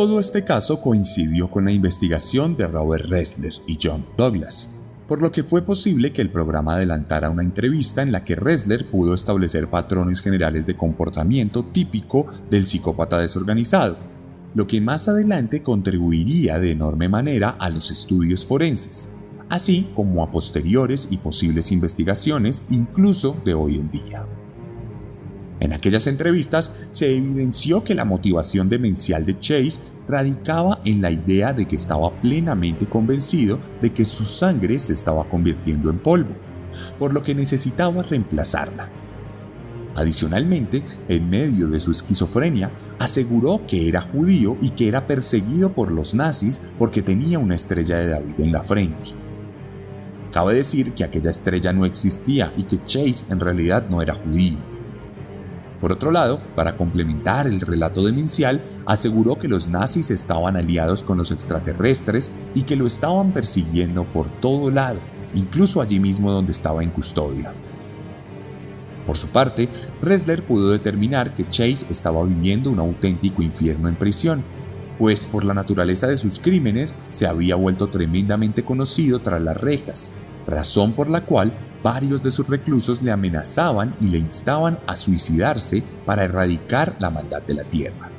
Todo 0.00 0.18
este 0.18 0.44
caso 0.44 0.80
coincidió 0.80 1.50
con 1.50 1.66
la 1.66 1.72
investigación 1.72 2.56
de 2.56 2.66
Robert 2.66 3.04
Ressler 3.04 3.52
y 3.66 3.78
John 3.82 4.06
Douglas, 4.16 4.70
por 5.06 5.20
lo 5.20 5.30
que 5.30 5.44
fue 5.44 5.60
posible 5.60 6.10
que 6.10 6.22
el 6.22 6.30
programa 6.30 6.72
adelantara 6.72 7.28
una 7.28 7.42
entrevista 7.42 8.00
en 8.00 8.10
la 8.10 8.24
que 8.24 8.34
Ressler 8.34 8.90
pudo 8.90 9.12
establecer 9.12 9.68
patrones 9.68 10.22
generales 10.22 10.64
de 10.64 10.74
comportamiento 10.74 11.66
típico 11.66 12.30
del 12.48 12.66
psicópata 12.66 13.18
desorganizado, 13.18 13.98
lo 14.54 14.66
que 14.66 14.80
más 14.80 15.06
adelante 15.06 15.62
contribuiría 15.62 16.58
de 16.58 16.70
enorme 16.70 17.10
manera 17.10 17.50
a 17.50 17.68
los 17.68 17.90
estudios 17.90 18.46
forenses, 18.46 19.10
así 19.50 19.86
como 19.94 20.22
a 20.22 20.30
posteriores 20.30 21.08
y 21.10 21.18
posibles 21.18 21.72
investigaciones 21.72 22.62
incluso 22.70 23.36
de 23.44 23.52
hoy 23.52 23.74
en 23.78 23.90
día. 23.90 24.24
En 25.60 25.74
aquellas 25.74 26.06
entrevistas 26.06 26.72
se 26.90 27.14
evidenció 27.14 27.84
que 27.84 27.94
la 27.94 28.06
motivación 28.06 28.70
demencial 28.70 29.26
de 29.26 29.38
Chase 29.38 29.78
radicaba 30.08 30.80
en 30.84 31.02
la 31.02 31.10
idea 31.10 31.52
de 31.52 31.66
que 31.66 31.76
estaba 31.76 32.10
plenamente 32.20 32.86
convencido 32.86 33.60
de 33.82 33.92
que 33.92 34.06
su 34.06 34.24
sangre 34.24 34.78
se 34.78 34.94
estaba 34.94 35.28
convirtiendo 35.28 35.90
en 35.90 35.98
polvo, 35.98 36.34
por 36.98 37.12
lo 37.12 37.22
que 37.22 37.34
necesitaba 37.34 38.02
reemplazarla. 38.02 38.88
Adicionalmente, 39.94 40.82
en 41.08 41.28
medio 41.28 41.68
de 41.68 41.80
su 41.80 41.90
esquizofrenia, 41.90 42.70
aseguró 42.98 43.66
que 43.66 43.88
era 43.88 44.00
judío 44.00 44.56
y 44.62 44.70
que 44.70 44.88
era 44.88 45.06
perseguido 45.06 45.72
por 45.72 45.90
los 45.90 46.14
nazis 46.14 46.62
porque 46.78 47.02
tenía 47.02 47.38
una 47.38 47.56
estrella 47.56 47.98
de 47.98 48.08
David 48.08 48.40
en 48.40 48.52
la 48.52 48.62
frente. 48.62 49.10
Cabe 50.32 50.54
decir 50.54 50.92
que 50.92 51.04
aquella 51.04 51.30
estrella 51.30 51.72
no 51.72 51.84
existía 51.84 52.52
y 52.56 52.64
que 52.64 52.84
Chase 52.86 53.26
en 53.30 53.40
realidad 53.40 53.88
no 53.90 54.00
era 54.00 54.14
judío. 54.14 54.69
Por 55.80 55.92
otro 55.92 56.10
lado, 56.10 56.40
para 56.54 56.76
complementar 56.76 57.46
el 57.46 57.60
relato 57.60 58.04
demencial, 58.04 58.60
aseguró 58.84 59.38
que 59.38 59.48
los 59.48 59.66
nazis 59.68 60.10
estaban 60.10 60.56
aliados 60.56 61.02
con 61.02 61.16
los 61.16 61.30
extraterrestres 61.30 62.30
y 62.54 62.62
que 62.62 62.76
lo 62.76 62.86
estaban 62.86 63.32
persiguiendo 63.32 64.04
por 64.04 64.28
todo 64.40 64.70
lado, 64.70 65.00
incluso 65.34 65.80
allí 65.80 65.98
mismo 65.98 66.32
donde 66.32 66.52
estaba 66.52 66.82
en 66.82 66.90
custodia. 66.90 67.54
Por 69.06 69.16
su 69.16 69.28
parte, 69.28 69.70
Ressler 70.02 70.44
pudo 70.44 70.70
determinar 70.70 71.34
que 71.34 71.48
Chase 71.48 71.86
estaba 71.88 72.22
viviendo 72.24 72.70
un 72.70 72.78
auténtico 72.78 73.42
infierno 73.42 73.88
en 73.88 73.96
prisión, 73.96 74.44
pues 74.98 75.26
por 75.26 75.46
la 75.46 75.54
naturaleza 75.54 76.06
de 76.06 76.18
sus 76.18 76.38
crímenes 76.38 76.94
se 77.12 77.26
había 77.26 77.54
vuelto 77.54 77.88
tremendamente 77.88 78.62
conocido 78.62 79.20
tras 79.20 79.40
las 79.40 79.56
rejas, 79.56 80.12
razón 80.46 80.92
por 80.92 81.08
la 81.08 81.22
cual 81.22 81.54
varios 81.82 82.22
de 82.22 82.30
sus 82.30 82.48
reclusos 82.48 83.02
le 83.02 83.10
amenazaban 83.10 83.94
y 84.00 84.06
le 84.06 84.18
instaban 84.18 84.78
a 84.86 84.96
suicidarse 84.96 85.82
para 86.04 86.24
erradicar 86.24 86.96
la 86.98 87.10
maldad 87.10 87.42
de 87.42 87.54
la 87.54 87.64
tierra. 87.64 88.10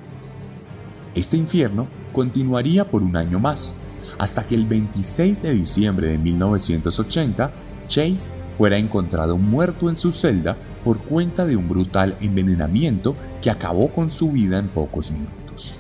Este 1.13 1.38
infierno 1.38 1.88
continuaría 2.13 2.89
por 2.89 3.04
un 3.04 3.15
año 3.17 3.39
más, 3.39 3.76
hasta 4.17 4.45
que 4.45 4.56
el 4.56 4.65
26 4.65 5.41
de 5.41 5.54
diciembre 5.54 6.08
de 6.08 6.17
1980, 6.17 7.52
Chase 7.88 8.32
fuera 8.58 8.78
encontrado 8.78 9.38
muerto 9.38 9.89
en 9.89 9.95
su 9.95 10.12
celda 10.12 10.58
por 10.84 11.00
cuenta 11.00 11.45
de 11.45 11.56
un 11.56 11.67
brutal 11.67 12.17
envenenamiento 12.21 13.15
que 13.41 13.50
acabó 13.50 13.91
con 13.91 14.10
su 14.10 14.32
vida 14.32 14.58
en 14.60 14.69
pocos 14.69 15.12
minutos. 15.12 15.80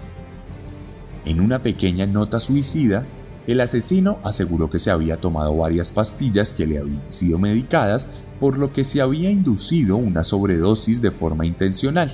En 1.25 1.39
una 1.39 1.61
pequeña 1.61 2.05
nota 2.05 2.39
suicida, 2.39 3.05
el 3.47 3.59
asesino 3.59 4.19
aseguró 4.23 4.69
que 4.69 4.79
se 4.79 4.91
había 4.91 5.17
tomado 5.17 5.55
varias 5.55 5.91
pastillas 5.91 6.53
que 6.53 6.67
le 6.67 6.77
habían 6.77 7.11
sido 7.11 7.39
medicadas, 7.39 8.07
por 8.39 8.57
lo 8.57 8.71
que 8.71 8.83
se 8.83 9.01
había 9.01 9.31
inducido 9.31 9.97
una 9.97 10.23
sobredosis 10.23 11.01
de 11.01 11.11
forma 11.11 11.45
intencional. 11.45 12.11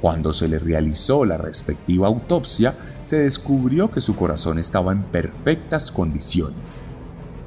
Cuando 0.00 0.32
se 0.32 0.48
le 0.48 0.58
realizó 0.58 1.24
la 1.24 1.36
respectiva 1.36 2.06
autopsia, 2.06 2.74
se 3.04 3.18
descubrió 3.18 3.90
que 3.90 4.00
su 4.00 4.14
corazón 4.16 4.58
estaba 4.58 4.92
en 4.92 5.02
perfectas 5.02 5.90
condiciones, 5.90 6.84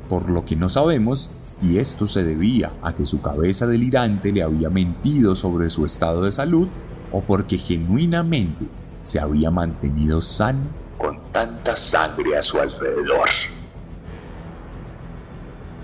por 0.10 0.30
lo 0.30 0.43
que 0.45 0.56
no 0.56 0.67
sabemos 0.67 1.32
si 1.41 1.77
esto 1.77 2.08
se 2.08 2.23
debía 2.23 2.71
a 2.82 2.93
que 2.93 3.06
su 3.06 3.21
cabeza 3.21 3.65
delirante 3.65 4.32
le 4.32 4.43
había 4.43 4.70
mentido 4.70 5.36
sobre 5.36 5.70
su 5.70 5.86
estado 5.86 6.24
de 6.24 6.32
salud 6.32 6.68
o 7.11 7.22
porque 7.22 7.57
genuinamente 7.57 8.65
se 9.03 9.20
había 9.20 9.51
mantenido 9.51 10.22
sano 10.22 10.86
tanta 11.32 11.76
sangre 11.76 12.38
a 12.38 12.41
su 12.41 12.60
alrededor. 12.60 13.30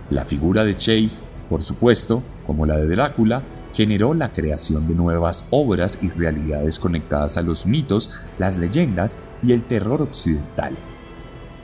La 0.09 0.26
figura 0.26 0.64
de 0.64 0.76
Chase, 0.76 1.24
por 1.49 1.64
supuesto, 1.64 2.24
como 2.45 2.66
la 2.66 2.78
de 2.78 2.88
Drácula, 2.88 3.43
generó 3.74 4.14
la 4.14 4.30
creación 4.30 4.88
de 4.88 4.95
nuevas 4.95 5.45
obras 5.49 5.97
y 6.01 6.09
realidades 6.09 6.80
conectadas 6.80 7.38
a 7.38 7.41
los 7.41 7.66
mitos, 7.66 8.11
las 8.38 8.57
leyendas 8.57 9.18
y 9.41 9.51
el 9.53 9.64
terror 9.64 10.01
occidental. 10.01 10.76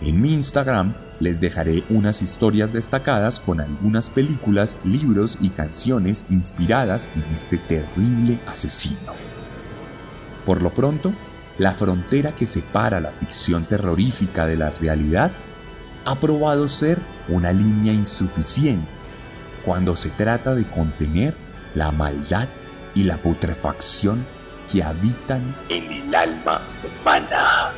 En 0.02 0.22
mi 0.22 0.34
Instagram 0.34 0.94
les 1.20 1.42
dejaré 1.42 1.84
unas 1.90 2.22
historias 2.22 2.72
destacadas 2.72 3.40
con 3.40 3.60
algunas 3.60 4.10
películas, 4.10 4.78
libros 4.84 5.38
y 5.42 5.50
canciones 5.50 6.26
inspiradas 6.30 7.08
en 7.16 7.24
este 7.36 7.58
terrible 7.58 8.40
asesino. 8.48 9.14
Por 10.46 10.62
lo 10.62 10.72
pronto, 10.72 11.12
la 11.60 11.74
frontera 11.74 12.32
que 12.32 12.48
separa 12.48 13.00
la 13.00 13.12
ficción 13.12 13.66
terrorífica 13.66 14.48
de 14.48 14.56
la 14.56 14.72
realidad 14.72 15.32
ha 16.06 16.16
probado 16.16 16.70
ser 16.70 16.98
una 17.28 17.52
línea 17.52 17.94
insuficiente 17.94 18.88
cuando 19.66 19.96
se 19.96 20.10
trata 20.10 20.56
de 20.56 20.66
contener 20.66 21.36
la 21.76 21.92
maldad 21.92 22.48
y 22.96 23.04
la 23.04 23.18
putrefacción 23.18 24.26
que 24.72 24.82
habitan 24.82 25.56
en 25.68 25.92
el 25.92 26.16
alma 26.16 26.62
humana. 27.02 27.72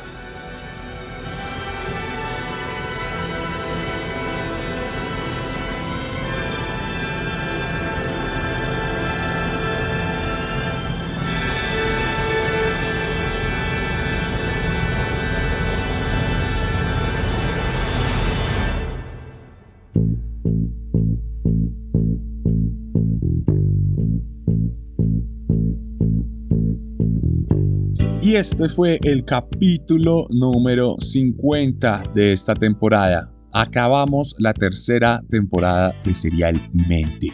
Y 28.23 28.35
este 28.35 28.69
fue 28.69 28.99
el 29.03 29.25
capítulo 29.25 30.27
número 30.29 30.95
50 30.99 32.03
de 32.13 32.33
esta 32.33 32.53
temporada. 32.53 33.33
Acabamos 33.51 34.35
la 34.37 34.53
tercera 34.53 35.21
temporada 35.29 35.93
de 36.05 36.13
Serialmente. 36.15 37.33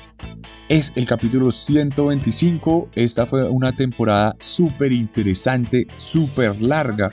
es 0.70 0.92
el 0.96 1.06
capítulo 1.06 1.52
125. 1.52 2.90
Esta 2.96 3.26
fue 3.26 3.48
una 3.50 3.74
temporada 3.74 4.36
súper 4.40 4.92
interesante, 4.92 5.88
súper 5.98 6.60
larga. 6.62 7.12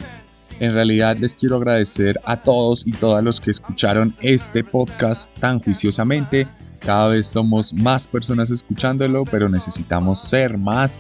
En 0.65 0.73
realidad 0.73 1.19
les 1.19 1.37
quiero 1.37 1.57
agradecer 1.57 2.19
a 2.25 2.39
todos 2.39 2.87
y 2.87 2.93
todas 2.93 3.23
los 3.23 3.39
que 3.39 3.51
escucharon 3.51 4.15
este 4.23 4.65
podcast 4.65 5.31
tan 5.39 5.61
juiciosamente. 5.61 6.49
Cada 6.81 7.09
vez 7.09 7.27
somos 7.27 7.75
más 7.75 8.07
personas 8.07 8.49
escuchándolo, 8.49 9.27
pero 9.27 9.51
necesitamos 9.51 10.23
ser 10.23 10.57
más. 10.57 10.99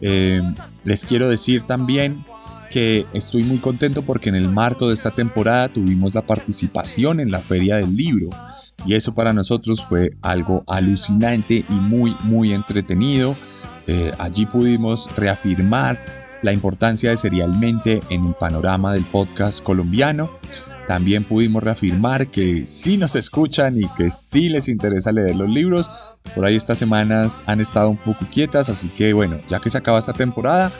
Eh, 0.00 0.40
les 0.84 1.04
quiero 1.04 1.28
decir 1.28 1.64
también 1.64 2.24
que 2.70 3.04
estoy 3.12 3.42
muy 3.42 3.58
contento 3.58 4.02
porque 4.02 4.28
en 4.28 4.36
el 4.36 4.48
marco 4.48 4.86
de 4.86 4.94
esta 4.94 5.10
temporada 5.10 5.66
tuvimos 5.66 6.14
la 6.14 6.22
participación 6.24 7.18
en 7.18 7.32
la 7.32 7.40
Feria 7.40 7.78
del 7.78 7.96
Libro 7.96 8.30
y 8.86 8.94
eso 8.94 9.12
para 9.14 9.32
nosotros 9.32 9.84
fue 9.84 10.12
algo 10.22 10.62
alucinante 10.68 11.64
y 11.68 11.72
muy 11.72 12.16
muy 12.22 12.52
entretenido. 12.52 13.34
Eh, 13.88 14.12
allí 14.18 14.46
pudimos 14.46 15.08
reafirmar 15.16 16.21
la 16.42 16.52
importancia 16.52 17.10
de 17.10 17.16
Serialmente 17.16 18.00
en 18.10 18.26
el 18.26 18.34
panorama 18.34 18.92
del 18.92 19.04
podcast 19.04 19.62
colombiano. 19.62 20.30
También 20.86 21.24
pudimos 21.24 21.62
reafirmar 21.62 22.26
que 22.26 22.66
sí 22.66 22.96
nos 22.96 23.14
escuchan 23.14 23.78
y 23.78 23.88
que 23.96 24.10
sí 24.10 24.48
les 24.48 24.68
interesa 24.68 25.12
leer 25.12 25.36
los 25.36 25.48
libros. 25.48 25.90
Por 26.34 26.44
ahí 26.44 26.56
estas 26.56 26.78
semanas 26.78 27.42
han 27.46 27.60
estado 27.60 27.88
un 27.88 27.96
poco 27.96 28.26
quietas, 28.30 28.68
así 28.68 28.88
que 28.88 29.12
bueno, 29.12 29.40
ya 29.48 29.60
que 29.60 29.70
se 29.70 29.78
acaba 29.78 29.98
esta 29.98 30.12
temporada, 30.12 30.72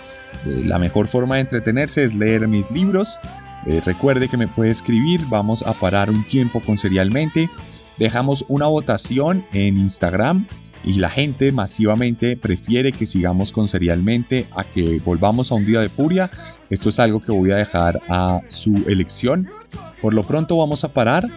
eh, 0.44 0.62
la 0.64 0.78
mejor 0.78 1.06
forma 1.06 1.36
de 1.36 1.42
entretenerse 1.42 2.02
es 2.04 2.14
leer 2.14 2.48
mis 2.48 2.70
libros. 2.70 3.18
Eh, 3.66 3.80
recuerde 3.84 4.28
que 4.28 4.36
me 4.36 4.48
puede 4.48 4.70
escribir, 4.70 5.24
vamos 5.30 5.62
a 5.62 5.72
parar 5.72 6.10
un 6.10 6.24
tiempo 6.24 6.60
con 6.60 6.76
Serialmente. 6.76 7.48
Dejamos 7.96 8.44
una 8.48 8.66
votación 8.66 9.46
en 9.52 9.78
Instagram 9.78 10.48
y 10.84 10.94
la 10.94 11.10
gente 11.10 11.52
masivamente 11.52 12.36
prefiere 12.36 12.92
que 12.92 13.06
sigamos 13.06 13.52
con 13.52 13.68
Serialmente 13.68 14.46
a 14.56 14.64
que 14.64 15.00
volvamos 15.04 15.52
a 15.52 15.54
un 15.54 15.64
día 15.64 15.80
de 15.80 15.88
furia. 15.88 16.30
Esto 16.70 16.88
es 16.88 16.98
algo 16.98 17.20
que 17.20 17.32
voy 17.32 17.50
a 17.52 17.56
dejar 17.56 18.00
a 18.08 18.40
su 18.48 18.74
elección. 18.88 19.48
Por 20.00 20.14
lo 20.14 20.24
pronto 20.24 20.56
vamos 20.56 20.84
a 20.84 20.92
parar. 20.92 21.28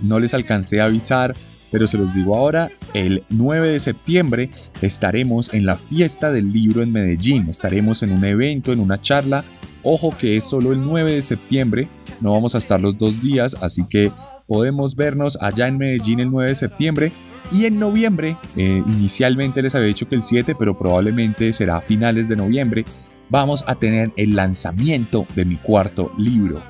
No 0.00 0.18
les 0.18 0.34
alcancé 0.34 0.80
a 0.80 0.86
avisar 0.86 1.34
pero 1.74 1.88
se 1.88 1.98
los 1.98 2.14
digo 2.14 2.36
ahora, 2.36 2.70
el 2.92 3.24
9 3.30 3.68
de 3.68 3.80
septiembre 3.80 4.48
estaremos 4.80 5.52
en 5.52 5.66
la 5.66 5.74
fiesta 5.74 6.30
del 6.30 6.52
libro 6.52 6.82
en 6.82 6.92
Medellín, 6.92 7.48
estaremos 7.48 8.04
en 8.04 8.12
un 8.12 8.24
evento, 8.24 8.72
en 8.72 8.78
una 8.78 9.00
charla, 9.00 9.44
ojo 9.82 10.16
que 10.16 10.36
es 10.36 10.44
solo 10.44 10.72
el 10.72 10.80
9 10.80 11.16
de 11.16 11.22
septiembre, 11.22 11.88
no 12.20 12.30
vamos 12.30 12.54
a 12.54 12.58
estar 12.58 12.80
los 12.80 12.96
dos 12.96 13.20
días, 13.20 13.56
así 13.60 13.84
que 13.90 14.12
podemos 14.46 14.96
vernos 14.96 15.38
allá 15.40 15.68
en 15.68 15.78
Medellín 15.78 16.20
el 16.20 16.30
9 16.30 16.48
de 16.50 16.54
septiembre 16.54 17.12
y 17.52 17.66
en 17.66 17.78
noviembre, 17.78 18.36
eh, 18.56 18.82
inicialmente 18.86 19.62
les 19.62 19.74
había 19.74 19.88
dicho 19.88 20.08
que 20.08 20.14
el 20.14 20.22
7, 20.22 20.54
pero 20.58 20.76
probablemente 20.76 21.52
será 21.52 21.76
a 21.76 21.80
finales 21.80 22.28
de 22.28 22.36
noviembre, 22.36 22.84
vamos 23.28 23.64
a 23.66 23.74
tener 23.74 24.12
el 24.16 24.34
lanzamiento 24.34 25.26
de 25.34 25.44
mi 25.44 25.56
cuarto 25.56 26.12
libro, 26.18 26.62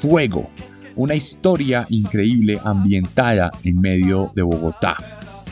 Fuego, 0.00 0.50
una 0.96 1.14
historia 1.14 1.86
increíble 1.88 2.60
ambientada 2.64 3.50
en 3.64 3.80
medio 3.80 4.32
de 4.34 4.42
Bogotá. 4.42 4.96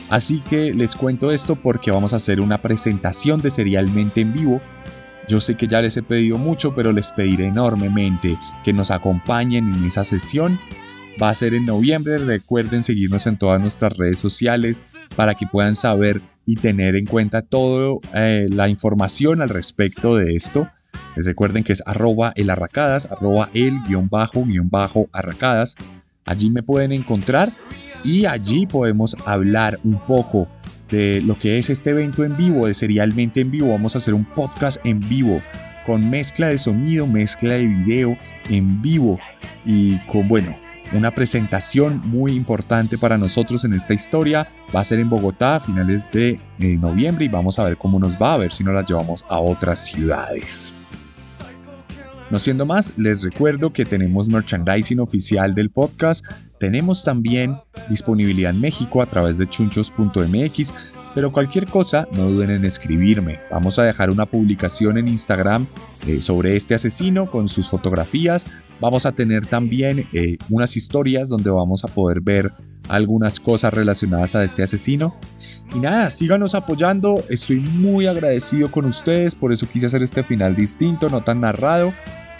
Así 0.09 0.39
que 0.39 0.73
les 0.73 0.95
cuento 0.95 1.31
esto 1.31 1.55
porque 1.55 1.91
vamos 1.91 2.13
a 2.13 2.15
hacer 2.15 2.41
una 2.41 2.61
presentación 2.61 3.41
de 3.41 3.51
Serialmente 3.51 4.21
en 4.21 4.33
vivo. 4.33 4.61
Yo 5.27 5.39
sé 5.39 5.55
que 5.55 5.67
ya 5.67 5.83
les 5.83 5.97
he 5.97 6.03
pedido 6.03 6.39
mucho, 6.39 6.73
pero 6.73 6.91
les 6.91 7.11
pediré 7.11 7.45
enormemente 7.45 8.35
que 8.63 8.73
nos 8.73 8.89
acompañen 8.89 9.71
en 9.71 9.83
esa 9.83 10.03
sesión. 10.03 10.59
Va 11.21 11.29
a 11.29 11.35
ser 11.35 11.53
en 11.53 11.65
noviembre, 11.65 12.17
recuerden 12.17 12.81
seguirnos 12.81 13.27
en 13.27 13.37
todas 13.37 13.59
nuestras 13.59 13.97
redes 13.97 14.19
sociales 14.19 14.81
para 15.15 15.35
que 15.35 15.47
puedan 15.47 15.75
saber 15.75 16.21
y 16.45 16.55
tener 16.55 16.95
en 16.95 17.05
cuenta 17.05 17.41
toda 17.41 17.99
eh, 18.15 18.47
la 18.49 18.69
información 18.69 19.41
al 19.41 19.49
respecto 19.49 20.15
de 20.15 20.35
esto. 20.35 20.69
Recuerden 21.15 21.63
que 21.63 21.73
es 21.73 21.83
arroba 21.85 22.31
el 22.35 22.49
arracadas, 22.49 23.11
arroba 23.11 23.49
el 23.53 23.73
guion 23.87 24.07
bajo 24.09 24.45
guion 24.45 24.69
bajo 24.69 25.09
arracadas. 25.11 25.75
Allí 26.25 26.49
me 26.49 26.63
pueden 26.63 26.93
encontrar 26.93 27.51
y 28.03 28.25
allí 28.25 28.65
podemos 28.65 29.17
hablar 29.25 29.77
un 29.83 29.99
poco 30.05 30.47
de 30.89 31.21
lo 31.21 31.37
que 31.37 31.59
es 31.59 31.69
este 31.69 31.89
evento 31.89 32.23
en 32.23 32.37
vivo, 32.37 32.65
de 32.65 32.73
serialmente 32.73 33.41
en 33.41 33.51
vivo. 33.51 33.71
Vamos 33.71 33.95
a 33.95 33.97
hacer 33.97 34.13
un 34.13 34.25
podcast 34.25 34.79
en 34.85 35.01
vivo 35.07 35.41
con 35.85 36.09
mezcla 36.09 36.47
de 36.47 36.57
sonido, 36.57 37.07
mezcla 37.07 37.55
de 37.55 37.67
video 37.67 38.17
en 38.49 38.81
vivo 38.81 39.19
y 39.65 39.97
con, 40.05 40.27
bueno, 40.27 40.55
una 40.93 41.11
presentación 41.11 42.01
muy 42.05 42.33
importante 42.33 42.97
para 42.97 43.17
nosotros 43.17 43.63
en 43.65 43.73
esta 43.73 43.93
historia. 43.93 44.47
Va 44.75 44.81
a 44.81 44.83
ser 44.83 44.99
en 44.99 45.09
Bogotá 45.09 45.57
a 45.57 45.59
finales 45.59 46.09
de 46.11 46.39
eh, 46.59 46.77
noviembre 46.77 47.25
y 47.25 47.29
vamos 47.29 47.59
a 47.59 47.63
ver 47.63 47.77
cómo 47.77 47.99
nos 47.99 48.17
va, 48.17 48.33
a 48.33 48.37
ver 48.37 48.51
si 48.51 48.63
nos 48.63 48.73
la 48.73 48.83
llevamos 48.83 49.25
a 49.29 49.39
otras 49.39 49.85
ciudades. 49.85 50.73
No 52.29 52.37
siendo 52.37 52.65
más, 52.65 52.93
les 52.95 53.23
recuerdo 53.23 53.73
que 53.73 53.85
tenemos 53.85 54.29
merchandising 54.29 54.99
oficial 54.99 55.55
del 55.55 55.71
podcast, 55.71 56.23
tenemos 56.59 57.03
también 57.03 57.57
disponibilidad 57.89 58.53
en 58.53 58.61
México 58.61 59.01
a 59.01 59.07
través 59.07 59.39
de 59.39 59.47
chunchos.mx, 59.47 60.73
pero 61.19 61.33
cualquier 61.33 61.67
cosa 61.67 62.07
no 62.13 62.29
duden 62.29 62.49
en 62.49 62.63
escribirme. 62.63 63.41
Vamos 63.51 63.77
a 63.77 63.83
dejar 63.83 64.09
una 64.09 64.25
publicación 64.25 64.97
en 64.97 65.09
Instagram 65.09 65.67
eh, 66.07 66.21
sobre 66.21 66.55
este 66.55 66.75
asesino 66.75 67.29
con 67.29 67.49
sus 67.49 67.67
fotografías. 67.67 68.45
Vamos 68.79 69.05
a 69.05 69.11
tener 69.11 69.45
también 69.45 70.07
eh, 70.13 70.37
unas 70.49 70.77
historias 70.77 71.27
donde 71.27 71.49
vamos 71.49 71.83
a 71.83 71.89
poder 71.89 72.21
ver 72.21 72.53
algunas 72.87 73.41
cosas 73.41 73.73
relacionadas 73.73 74.33
a 74.35 74.45
este 74.45 74.63
asesino. 74.63 75.13
Y 75.75 75.79
nada, 75.79 76.09
síganos 76.09 76.55
apoyando, 76.55 77.21
estoy 77.27 77.59
muy 77.59 78.07
agradecido 78.07 78.71
con 78.71 78.85
ustedes, 78.85 79.35
por 79.35 79.51
eso 79.51 79.67
quise 79.67 79.87
hacer 79.87 80.01
este 80.01 80.23
final 80.23 80.55
distinto, 80.55 81.09
no 81.09 81.21
tan 81.21 81.41
narrado. 81.41 81.91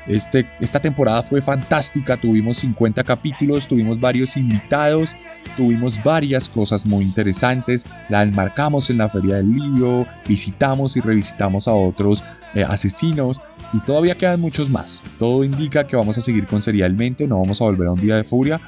Este, 0.10 0.50
esta 0.60 0.80
temporada 0.80 1.22
fue 1.22 1.40
fantástica, 1.40 2.18
tuvimos 2.18 2.58
50 2.58 3.04
capítulos, 3.04 3.68
tuvimos 3.68 4.00
varios 4.00 4.36
invitados, 4.38 5.16
tuvimos 5.56 6.04
varias 6.04 6.50
cosas 6.50 6.84
muy 6.88 7.06
interesantes, 7.06 7.86
la 8.10 8.24
enmarcamos 8.24 8.90
en 8.90 8.98
la 8.98 9.08
feria 9.08 9.36
del 9.36 9.54
libro, 9.54 10.08
visitamos 10.28 10.98
y 10.98 11.02
revisitamos 11.02 11.68
a 11.68 11.74
otros 11.74 12.24
eh, 12.56 12.64
asesinos 12.68 13.40
y 13.72 13.82
todavía 13.82 14.16
quedan 14.16 14.42
muchos 14.42 14.72
más. 14.72 15.04
Todo 15.20 15.44
indica 15.44 15.86
que 15.86 15.96
vamos 15.96 16.18
a 16.18 16.22
seguir 16.22 16.48
con 16.48 16.64
serialmente, 16.64 17.28
no 17.28 17.40
vamos 17.40 17.62
a 17.62 17.66
volver 17.66 17.90
a 17.90 17.92
un 17.92 18.02
día 18.02 18.16
de 18.16 18.24
furia, 18.24 18.60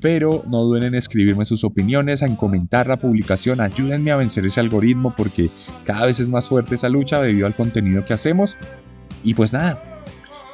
pero 0.00 0.44
no 0.48 0.62
duden 0.62 0.84
en 0.84 0.94
escribirme 0.94 1.44
sus 1.44 1.62
opiniones, 1.62 2.22
en 2.22 2.36
comentar 2.36 2.86
la 2.86 2.98
publicación, 2.98 3.60
ayúdenme 3.60 4.12
a 4.12 4.16
vencer 4.16 4.46
ese 4.46 4.60
algoritmo 4.60 5.14
porque 5.14 5.50
cada 5.84 6.06
vez 6.06 6.20
es 6.20 6.30
más 6.30 6.48
fuerte 6.48 6.76
esa 6.76 6.88
lucha 6.88 7.20
debido 7.20 7.46
al 7.46 7.54
contenido 7.54 8.02
que 8.06 8.14
hacemos. 8.14 8.56
Y 9.22 9.34
pues 9.34 9.52
nada, 9.52 9.95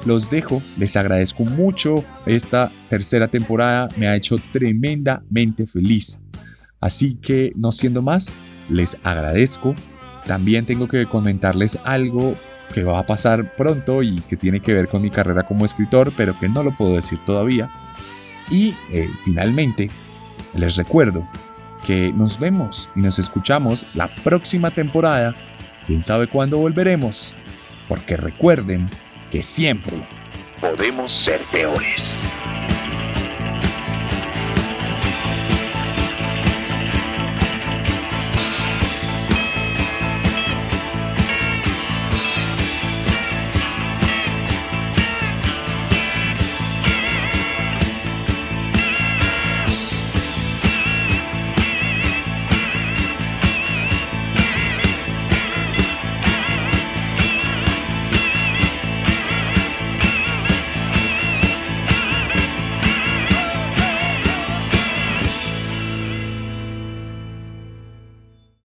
los 0.05 0.29
dejo, 0.29 0.61
les 0.77 0.95
agradezco 0.95 1.43
mucho. 1.45 2.03
Esta 2.25 2.71
tercera 2.89 3.27
temporada 3.27 3.89
me 3.97 4.07
ha 4.07 4.15
hecho 4.15 4.37
tremendamente 4.51 5.67
feliz. 5.67 6.21
Así 6.79 7.15
que, 7.15 7.53
no 7.55 7.71
siendo 7.71 8.01
más, 8.01 8.35
les 8.69 8.97
agradezco. 9.03 9.75
También 10.25 10.65
tengo 10.65 10.87
que 10.87 11.05
comentarles 11.05 11.77
algo 11.83 12.35
que 12.73 12.83
va 12.83 12.99
a 12.99 13.05
pasar 13.05 13.55
pronto 13.55 14.03
y 14.03 14.19
que 14.21 14.35
tiene 14.35 14.59
que 14.59 14.73
ver 14.73 14.87
con 14.87 15.01
mi 15.01 15.09
carrera 15.09 15.43
como 15.43 15.65
escritor, 15.65 16.11
pero 16.17 16.37
que 16.39 16.49
no 16.49 16.63
lo 16.63 16.75
puedo 16.75 16.95
decir 16.95 17.19
todavía. 17.25 17.69
Y 18.49 18.75
eh, 18.91 19.09
finalmente, 19.23 19.89
les 20.55 20.75
recuerdo 20.75 21.27
que 21.85 22.11
nos 22.13 22.39
vemos 22.39 22.89
y 22.95 23.01
nos 23.01 23.19
escuchamos 23.19 23.85
la 23.93 24.07
próxima 24.07 24.71
temporada. 24.71 25.35
Quién 25.85 26.03
sabe 26.03 26.27
cuándo 26.27 26.57
volveremos. 26.57 27.35
Porque 27.87 28.17
recuerden 28.17 28.89
que 29.33 29.41
siempre 29.41 29.97
podemos 30.61 31.11
ser 31.11 31.41
peores. 31.51 32.21